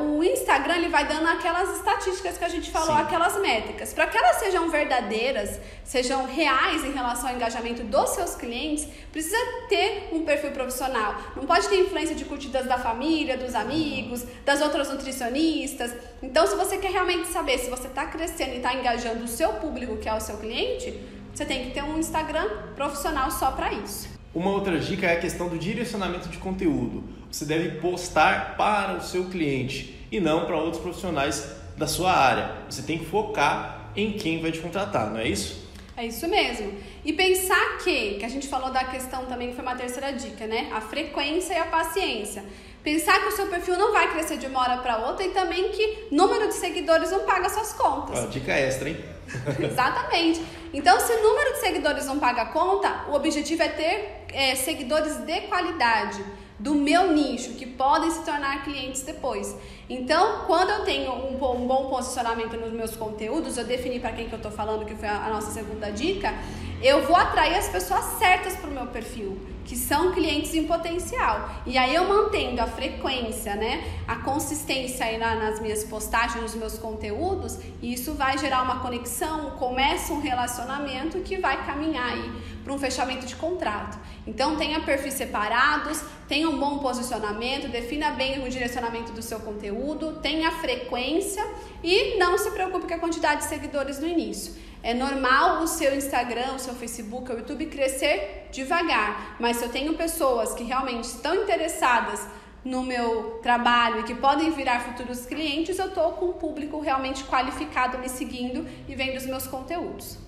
O 0.00 0.22
Instagram 0.22 0.76
ele 0.76 0.88
vai 0.88 1.06
dando 1.06 1.26
aquelas 1.26 1.76
estatísticas 1.76 2.38
que 2.38 2.44
a 2.44 2.48
gente 2.48 2.70
falou, 2.70 2.96
Sim. 2.96 3.02
aquelas 3.02 3.36
métricas. 3.40 3.92
Para 3.92 4.06
que 4.06 4.16
elas 4.16 4.36
sejam 4.36 4.70
verdadeiras, 4.70 5.58
sejam 5.84 6.26
reais 6.26 6.84
em 6.84 6.92
relação 6.92 7.28
ao 7.28 7.34
engajamento 7.34 7.82
dos 7.82 8.10
seus 8.10 8.34
clientes, 8.34 8.86
precisa 9.10 9.36
ter 9.68 10.10
um 10.12 10.24
perfil 10.24 10.52
profissional. 10.52 11.16
Não 11.36 11.44
pode 11.44 11.68
ter 11.68 11.80
influência 11.80 12.14
de 12.14 12.24
curtidas 12.24 12.66
da 12.66 12.78
família, 12.78 13.36
dos 13.36 13.54
amigos, 13.54 14.24
das 14.44 14.62
outras 14.62 14.90
nutricionistas. 14.90 15.92
Então, 16.22 16.46
se 16.46 16.54
você 16.54 16.78
quer 16.78 16.92
realmente 16.92 17.28
saber 17.28 17.58
se 17.58 17.68
você 17.68 17.88
está 17.88 18.06
crescendo 18.06 18.52
e 18.52 18.56
está 18.56 18.74
engajando 18.74 19.24
o 19.24 19.28
seu 19.28 19.54
público, 19.54 19.96
que 19.98 20.08
é 20.08 20.14
o 20.14 20.20
seu 20.20 20.38
cliente, 20.38 20.98
você 21.34 21.44
tem 21.44 21.64
que 21.64 21.70
ter 21.72 21.82
um 21.82 21.98
Instagram 21.98 22.48
profissional 22.74 23.30
só 23.30 23.50
para 23.50 23.72
isso. 23.72 24.17
Uma 24.38 24.52
outra 24.52 24.78
dica 24.78 25.04
é 25.04 25.14
a 25.14 25.20
questão 25.20 25.48
do 25.48 25.58
direcionamento 25.58 26.28
de 26.28 26.38
conteúdo. 26.38 27.02
Você 27.28 27.44
deve 27.44 27.80
postar 27.80 28.54
para 28.56 28.96
o 28.96 29.02
seu 29.02 29.24
cliente 29.24 29.96
e 30.12 30.20
não 30.20 30.46
para 30.46 30.56
outros 30.56 30.80
profissionais 30.80 31.56
da 31.76 31.88
sua 31.88 32.12
área. 32.12 32.52
Você 32.70 32.82
tem 32.82 32.98
que 32.98 33.06
focar 33.06 33.90
em 33.96 34.12
quem 34.12 34.40
vai 34.40 34.52
te 34.52 34.60
contratar, 34.60 35.10
não 35.10 35.18
é 35.18 35.26
isso? 35.26 35.67
É 35.98 36.06
isso 36.06 36.28
mesmo. 36.28 36.78
E 37.04 37.12
pensar 37.12 37.78
que, 37.78 38.14
que 38.14 38.24
a 38.24 38.28
gente 38.28 38.46
falou 38.46 38.70
da 38.70 38.84
questão 38.84 39.26
também, 39.26 39.48
que 39.48 39.56
foi 39.56 39.64
uma 39.64 39.74
terceira 39.74 40.12
dica, 40.12 40.46
né? 40.46 40.70
A 40.72 40.80
frequência 40.80 41.54
e 41.54 41.58
a 41.58 41.64
paciência. 41.64 42.44
Pensar 42.84 43.18
que 43.20 43.26
o 43.26 43.32
seu 43.32 43.48
perfil 43.48 43.76
não 43.76 43.92
vai 43.92 44.08
crescer 44.12 44.36
de 44.36 44.46
uma 44.46 44.60
hora 44.60 44.76
para 44.78 45.08
outra 45.08 45.26
e 45.26 45.30
também 45.30 45.70
que 45.70 46.06
número 46.12 46.46
de 46.46 46.54
seguidores 46.54 47.10
não 47.10 47.24
paga 47.24 47.48
suas 47.48 47.72
contas. 47.72 48.16
Ah, 48.16 48.26
dica 48.28 48.52
extra, 48.52 48.90
hein? 48.90 49.04
Exatamente. 49.58 50.40
Então, 50.72 51.00
se 51.00 51.12
o 51.12 51.20
número 51.20 51.54
de 51.54 51.58
seguidores 51.58 52.06
não 52.06 52.20
paga 52.20 52.42
a 52.42 52.46
conta, 52.46 53.06
o 53.08 53.14
objetivo 53.14 53.64
é 53.64 53.68
ter 53.68 54.24
é, 54.32 54.54
seguidores 54.54 55.16
de 55.16 55.40
qualidade 55.42 56.24
do 56.60 56.76
meu 56.76 57.12
nicho, 57.12 57.54
que 57.54 57.66
podem 57.66 58.10
se 58.10 58.24
tornar 58.24 58.62
clientes 58.62 59.02
depois. 59.02 59.56
Então, 59.88 60.44
quando 60.46 60.70
eu 60.70 60.84
tenho 60.84 61.10
um, 61.12 61.34
um 61.34 61.66
bom 61.66 61.88
posicionamento 61.88 62.56
nos 62.58 62.72
meus 62.72 62.94
conteúdos, 62.94 63.56
eu 63.56 63.64
defini 63.64 63.98
para 63.98 64.12
quem 64.12 64.28
que 64.28 64.34
eu 64.34 64.36
estou 64.36 64.52
falando, 64.52 64.84
que 64.84 64.94
foi 64.94 65.08
a, 65.08 65.24
a 65.24 65.30
nossa 65.30 65.50
segunda 65.50 65.90
dica, 65.90 66.34
eu 66.82 67.06
vou 67.06 67.16
atrair 67.16 67.54
as 67.54 67.68
pessoas 67.68 68.04
certas 68.18 68.54
para 68.56 68.68
o 68.68 68.72
meu 68.72 68.86
perfil 68.86 69.38
que 69.68 69.76
são 69.76 70.12
clientes 70.12 70.54
em 70.54 70.64
potencial. 70.66 71.50
E 71.66 71.76
aí 71.76 71.94
eu 71.94 72.08
mantendo 72.08 72.62
a 72.62 72.66
frequência, 72.66 73.54
né, 73.54 73.84
a 74.08 74.16
consistência 74.16 75.04
aí 75.04 75.18
na, 75.18 75.34
nas 75.34 75.60
minhas 75.60 75.84
postagens, 75.84 76.42
nos 76.42 76.54
meus 76.54 76.78
conteúdos, 76.78 77.58
isso 77.82 78.14
vai 78.14 78.38
gerar 78.38 78.62
uma 78.62 78.80
conexão, 78.80 79.50
começa 79.58 80.14
um 80.14 80.20
relacionamento 80.20 81.18
que 81.20 81.36
vai 81.36 81.66
caminhar 81.66 82.12
aí 82.12 82.32
para 82.64 82.72
um 82.72 82.78
fechamento 82.78 83.26
de 83.26 83.36
contrato. 83.36 83.98
Então 84.26 84.56
tenha 84.56 84.80
perfis 84.80 85.12
separados, 85.14 86.02
tenha 86.26 86.48
um 86.48 86.58
bom 86.58 86.78
posicionamento, 86.78 87.68
defina 87.68 88.12
bem 88.12 88.42
o 88.42 88.48
direcionamento 88.48 89.12
do 89.12 89.20
seu 89.20 89.38
conteúdo, 89.38 90.14
tenha 90.22 90.50
frequência 90.50 91.46
e 91.84 92.16
não 92.16 92.38
se 92.38 92.50
preocupe 92.52 92.86
com 92.86 92.94
a 92.94 92.98
quantidade 92.98 93.42
de 93.42 93.48
seguidores 93.48 93.98
no 93.98 94.06
início. 94.06 94.54
É 94.82 94.94
normal 94.94 95.62
o 95.62 95.66
seu 95.66 95.94
Instagram, 95.96 96.54
o 96.54 96.58
seu 96.58 96.74
Facebook, 96.74 97.30
o 97.32 97.38
YouTube 97.38 97.66
crescer 97.66 98.48
devagar, 98.52 99.36
mas 99.40 99.56
se 99.56 99.64
eu 99.64 99.68
tenho 99.68 99.94
pessoas 99.94 100.54
que 100.54 100.64
realmente 100.64 101.04
estão 101.04 101.34
interessadas 101.34 102.26
no 102.64 102.82
meu 102.82 103.40
trabalho 103.42 104.00
e 104.00 104.02
que 104.04 104.14
podem 104.14 104.50
virar 104.52 104.80
futuros 104.80 105.26
clientes, 105.26 105.78
eu 105.78 105.86
estou 105.86 106.12
com 106.12 106.26
um 106.26 106.32
público 106.32 106.80
realmente 106.80 107.24
qualificado 107.24 107.98
me 107.98 108.08
seguindo 108.08 108.66
e 108.88 108.94
vendo 108.94 109.16
os 109.16 109.26
meus 109.26 109.46
conteúdos. 109.46 110.18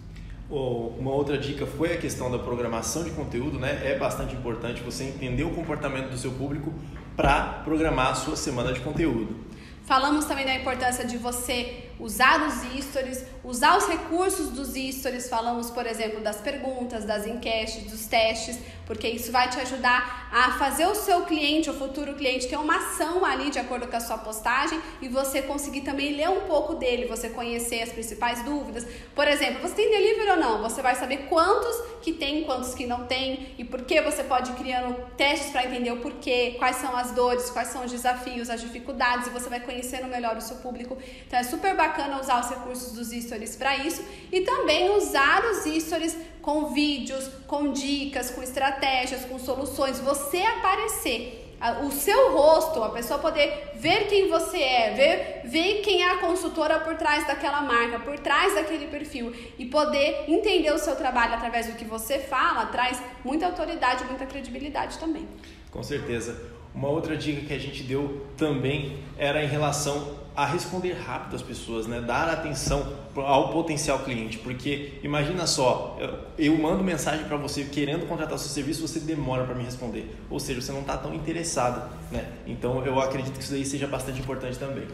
Uma 0.49 1.13
outra 1.13 1.39
dica 1.39 1.65
foi 1.65 1.93
a 1.93 1.97
questão 1.97 2.29
da 2.29 2.39
programação 2.39 3.05
de 3.05 3.11
conteúdo, 3.13 3.59
né? 3.59 3.83
É 3.85 3.97
bastante 3.97 4.35
importante 4.35 4.83
você 4.83 5.05
entender 5.05 5.45
o 5.45 5.51
comportamento 5.51 6.11
do 6.11 6.19
seu 6.19 6.33
público 6.33 6.75
para 7.17 7.61
programar 7.65 8.09
a 8.09 8.15
sua 8.15 8.35
semana 8.35 8.73
de 8.73 8.81
conteúdo. 8.81 9.37
Falamos 9.85 10.25
também 10.25 10.45
da 10.45 10.55
importância 10.55 11.05
de 11.05 11.17
você 11.17 11.90
usar 12.01 12.43
os 12.47 12.55
stories, 12.83 13.25
usar 13.45 13.77
os 13.77 13.87
recursos 13.87 14.49
dos 14.49 14.69
stories. 14.69 15.29
Falamos, 15.29 15.71
por 15.71 15.87
exemplo, 15.87 16.21
das 16.21 16.37
perguntas, 16.37 17.05
das 17.05 17.27
enquetes, 17.27 17.85
dos 17.91 18.07
testes, 18.07 18.59
porque 18.87 19.07
isso 19.07 19.31
vai 19.31 19.49
te 19.49 19.61
ajudar 19.61 20.29
a 20.33 20.53
fazer 20.59 20.87
o 20.87 20.95
seu 20.95 21.23
cliente, 21.23 21.69
o 21.69 21.75
futuro 21.75 22.15
cliente, 22.15 22.49
ter 22.49 22.57
uma 22.57 22.77
ação 22.77 23.25
ali 23.25 23.51
de 23.51 23.59
acordo 23.59 23.87
com 23.87 23.97
a 23.97 24.01
sua 24.01 24.19
postagem 24.19 24.81
e 25.01 25.09
você 25.09 25.43
conseguir 25.43 25.83
também 25.83 26.17
ler 26.17 26.29
um 26.29 26.43
pouco 26.43 26.75
dele, 26.75 27.07
você 27.07 27.29
conhecer 27.29 27.83
as 27.83 27.91
principais 27.91 28.43
dúvidas. 28.43 28.87
Por 29.15 29.29
exemplo, 29.29 29.61
você 29.61 29.75
tem 29.75 29.91
delivery 29.91 30.31
ou 30.31 30.37
não? 30.37 30.63
Você 30.63 30.81
vai 30.81 30.95
saber 30.95 31.27
quantos 31.29 31.77
que 32.01 32.13
tem, 32.13 32.45
quantos 32.45 32.75
que 32.75 32.87
não 32.87 33.07
tem 33.07 33.55
e 33.59 33.65
por 33.65 33.83
que 33.83 34.01
você 34.01 34.25
pode 34.25 34.51
ir 34.53 34.55
criando 34.55 34.97
testes 35.17 35.51
para 35.51 35.65
entender 35.65 35.93
o 35.93 35.99
porquê, 35.99 36.57
quais 36.59 36.77
são 36.77 36.97
as 36.97 37.11
dores, 37.13 37.51
quais 37.51 37.69
são 37.69 37.85
os 37.85 37.91
desafios, 37.91 38.49
as 38.49 38.61
dificuldades 38.61 39.27
e 39.27 39.31
você 39.31 39.49
vai 39.49 39.61
conhecendo 39.61 40.09
melhor 40.09 40.37
o 40.37 40.41
seu 40.41 40.57
público. 40.57 40.97
Então 41.27 41.39
é 41.39 41.43
super 41.43 41.77
bacana 41.77 41.90
bacana 41.91 42.21
usar 42.21 42.41
os 42.41 42.49
recursos 42.49 42.93
dos 42.93 43.11
stories 43.11 43.57
para 43.57 43.77
isso 43.77 44.03
e 44.33 44.43
também 44.43 44.91
usar 44.91 45.43
os 45.45 45.65
stories 45.83 46.17
com 46.41 46.73
vídeos, 46.73 47.29
com 47.47 47.73
dicas, 47.73 48.31
com 48.31 48.43
estratégias, 48.43 49.25
com 49.25 49.39
soluções, 49.39 50.01
você 50.01 50.39
aparecer 50.43 51.47
o 51.85 51.91
seu 51.91 52.33
rosto, 52.33 52.83
a 52.83 52.89
pessoa 52.89 53.19
poder 53.19 53.73
ver 53.75 54.07
quem 54.09 54.31
você 54.31 54.59
é, 54.59 54.95
ver, 54.95 55.51
ver 55.51 55.83
quem 55.83 56.03
é 56.03 56.13
a 56.13 56.17
consultora 56.17 56.81
por 56.81 56.97
trás 56.97 57.27
daquela 57.27 57.61
marca, 57.61 57.99
por 57.99 58.19
trás 58.19 58.55
daquele 58.55 58.87
perfil 58.87 59.35
e 59.59 59.67
poder 59.67 60.25
entender 60.27 60.73
o 60.73 60.79
seu 60.79 60.97
trabalho 60.97 61.35
através 61.35 61.67
do 61.67 61.75
que 61.75 61.85
você 61.85 62.19
fala, 62.19 62.65
traz 62.67 63.03
muita 63.23 63.45
autoridade, 63.45 64.05
muita 64.05 64.25
credibilidade 64.25 64.99
também. 64.99 65.29
Com 65.71 65.83
certeza. 65.83 66.41
Uma 66.75 66.89
outra 66.89 67.17
dica 67.17 67.45
que 67.47 67.53
a 67.53 67.59
gente 67.59 67.83
deu 67.83 68.27
também 68.39 68.99
era 69.19 69.43
em 69.43 69.49
relação 69.49 70.20
a 70.37 70.47
responder 70.47 70.93
rápido 70.93 71.37
às 71.37 71.43
pessoas, 71.43 71.87
né? 71.87 72.01
dar 72.01 72.29
atenção 72.29 72.93
ao 73.17 73.53
potencial 73.53 73.99
cliente, 74.01 74.39
porque 74.39 74.95
imagina 75.03 75.47
só, 75.47 75.99
eu 76.39 76.57
mando 76.57 76.83
mensagem 76.83 77.27
para 77.27 77.37
você 77.37 77.65
querendo 77.65 78.07
contratar 78.07 78.39
seu 78.39 78.49
serviço, 78.49 78.87
você 78.87 79.01
demora 79.01 79.45
para 79.45 79.55
me 79.55 79.65
responder, 79.65 80.17
ou 80.31 80.39
seja, 80.39 80.61
você 80.61 80.73
não 80.73 80.81
está 80.81 80.97
tão 80.97 81.15
interessado, 81.15 81.91
né? 82.11 82.33
Então 82.47 82.85
eu 82.85 83.01
acredito 83.01 83.37
que 83.37 83.45
isso 83.45 83.55
aí 83.55 83.65
seja 83.65 83.87
bastante 83.87 84.21
importante 84.21 84.59
também. 84.59 84.87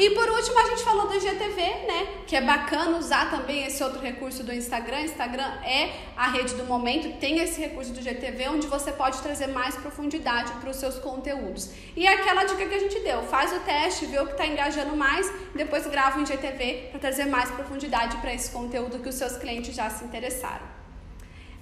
E 0.00 0.08
por 0.12 0.26
último, 0.30 0.58
a 0.58 0.64
gente 0.64 0.82
falou 0.82 1.06
do 1.08 1.14
IGTV, 1.14 1.60
né? 1.86 2.08
Que 2.26 2.34
é 2.34 2.40
bacana 2.40 2.96
usar 2.96 3.30
também 3.30 3.66
esse 3.66 3.84
outro 3.84 4.00
recurso 4.00 4.42
do 4.42 4.50
Instagram. 4.50 5.02
Instagram 5.02 5.44
é 5.62 5.90
a 6.16 6.30
rede 6.30 6.54
do 6.54 6.64
momento, 6.64 7.18
tem 7.18 7.38
esse 7.38 7.60
recurso 7.60 7.92
do 7.92 8.00
IGTV 8.00 8.48
onde 8.48 8.66
você 8.66 8.92
pode 8.92 9.20
trazer 9.20 9.48
mais 9.48 9.76
profundidade 9.76 10.52
para 10.52 10.70
os 10.70 10.76
seus 10.76 10.98
conteúdos. 10.98 11.72
E 11.94 12.06
é 12.06 12.14
aquela 12.14 12.44
dica 12.44 12.64
que 12.64 12.74
a 12.74 12.78
gente 12.78 12.98
deu: 13.00 13.24
faz 13.24 13.52
o 13.52 13.60
teste, 13.60 14.06
vê 14.06 14.18
o 14.18 14.24
que 14.24 14.32
está 14.32 14.46
engajando 14.46 14.96
mais, 14.96 15.30
depois 15.54 15.86
grava 15.86 16.18
um 16.18 16.22
IGTV 16.22 16.88
para 16.92 16.98
trazer 16.98 17.26
mais 17.26 17.50
profundidade 17.50 18.16
para 18.22 18.32
esse 18.32 18.50
conteúdo 18.50 19.00
que 19.00 19.08
os 19.10 19.16
seus 19.16 19.36
clientes 19.36 19.74
já 19.74 19.90
se 19.90 20.02
interessaram. 20.02 20.79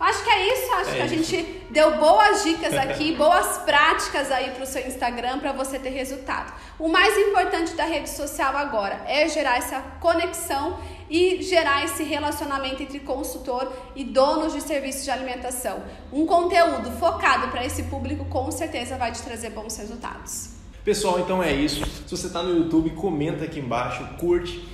Acho 0.00 0.22
que 0.22 0.30
é 0.30 0.54
isso, 0.54 0.72
acho 0.74 0.90
é 0.90 0.94
que 0.94 1.02
a 1.02 1.06
gente 1.08 1.62
deu 1.70 1.98
boas 1.98 2.44
dicas 2.44 2.72
aqui, 2.74 3.14
boas 3.18 3.58
práticas 3.58 4.30
aí 4.30 4.50
para 4.50 4.62
o 4.62 4.66
seu 4.66 4.86
Instagram 4.86 5.40
para 5.40 5.52
você 5.52 5.76
ter 5.78 5.90
resultado. 5.90 6.52
O 6.78 6.88
mais 6.88 7.18
importante 7.18 7.74
da 7.74 7.84
rede 7.84 8.08
social 8.08 8.56
agora 8.56 9.00
é 9.06 9.28
gerar 9.28 9.58
essa 9.58 9.80
conexão 10.00 10.78
e 11.10 11.42
gerar 11.42 11.84
esse 11.84 12.04
relacionamento 12.04 12.80
entre 12.82 13.00
consultor 13.00 13.72
e 13.96 14.04
donos 14.04 14.52
de 14.52 14.60
serviços 14.60 15.04
de 15.04 15.10
alimentação. 15.10 15.82
Um 16.12 16.26
conteúdo 16.26 16.92
focado 16.92 17.48
para 17.48 17.64
esse 17.64 17.84
público 17.84 18.24
com 18.26 18.50
certeza 18.52 18.96
vai 18.96 19.10
te 19.10 19.22
trazer 19.22 19.50
bons 19.50 19.76
resultados. 19.76 20.50
Pessoal, 20.84 21.18
então 21.18 21.42
é 21.42 21.52
isso. 21.52 21.84
Se 22.06 22.16
você 22.16 22.28
está 22.28 22.42
no 22.42 22.56
YouTube, 22.56 22.90
comenta 22.90 23.44
aqui 23.44 23.58
embaixo, 23.58 24.06
curte, 24.18 24.66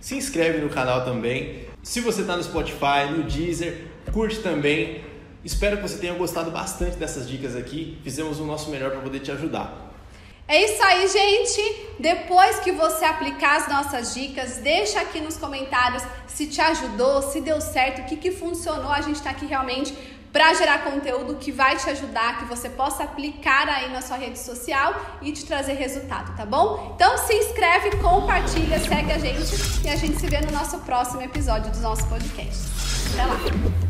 se 0.00 0.14
inscreve 0.16 0.58
no 0.58 0.68
canal 0.68 1.04
também. 1.04 1.66
Se 1.82 2.00
você 2.00 2.20
está 2.20 2.36
no 2.36 2.42
Spotify, 2.42 3.10
no 3.10 3.22
Deezer, 3.24 3.89
curte 4.12 4.40
também. 4.40 5.04
Espero 5.44 5.76
que 5.76 5.82
você 5.82 5.98
tenha 5.98 6.14
gostado 6.14 6.50
bastante 6.50 6.96
dessas 6.96 7.28
dicas 7.28 7.56
aqui. 7.56 7.98
Fizemos 8.02 8.40
o 8.40 8.44
nosso 8.44 8.70
melhor 8.70 8.90
para 8.90 9.00
poder 9.00 9.20
te 9.20 9.30
ajudar. 9.30 9.90
É 10.46 10.64
isso 10.64 10.82
aí, 10.82 11.06
gente. 11.06 11.86
Depois 12.00 12.58
que 12.58 12.72
você 12.72 13.04
aplicar 13.04 13.58
as 13.58 13.68
nossas 13.68 14.12
dicas, 14.12 14.56
deixa 14.56 15.00
aqui 15.00 15.20
nos 15.20 15.36
comentários 15.36 16.02
se 16.26 16.46
te 16.46 16.60
ajudou, 16.60 17.22
se 17.22 17.40
deu 17.40 17.60
certo, 17.60 18.02
o 18.02 18.04
que, 18.04 18.16
que 18.16 18.32
funcionou. 18.32 18.90
A 18.90 19.00
gente 19.00 19.16
está 19.16 19.30
aqui 19.30 19.46
realmente 19.46 19.94
para 20.32 20.52
gerar 20.54 20.84
conteúdo 20.84 21.36
que 21.36 21.50
vai 21.50 21.76
te 21.76 21.88
ajudar, 21.90 22.38
que 22.38 22.44
você 22.46 22.68
possa 22.68 23.04
aplicar 23.04 23.68
aí 23.68 23.92
na 23.92 24.00
sua 24.00 24.16
rede 24.16 24.38
social 24.38 24.94
e 25.22 25.32
te 25.32 25.44
trazer 25.44 25.74
resultado, 25.74 26.36
tá 26.36 26.46
bom? 26.46 26.94
Então 26.94 27.18
se 27.18 27.34
inscreve, 27.34 27.96
compartilha, 27.96 28.78
segue 28.78 29.12
a 29.12 29.18
gente 29.18 29.84
e 29.84 29.88
a 29.88 29.96
gente 29.96 30.18
se 30.18 30.26
vê 30.26 30.40
no 30.40 30.52
nosso 30.52 30.78
próximo 30.80 31.22
episódio 31.22 31.70
do 31.72 31.80
nosso 31.80 32.06
podcast. 32.08 32.62
Até 33.12 33.24
lá! 33.24 33.89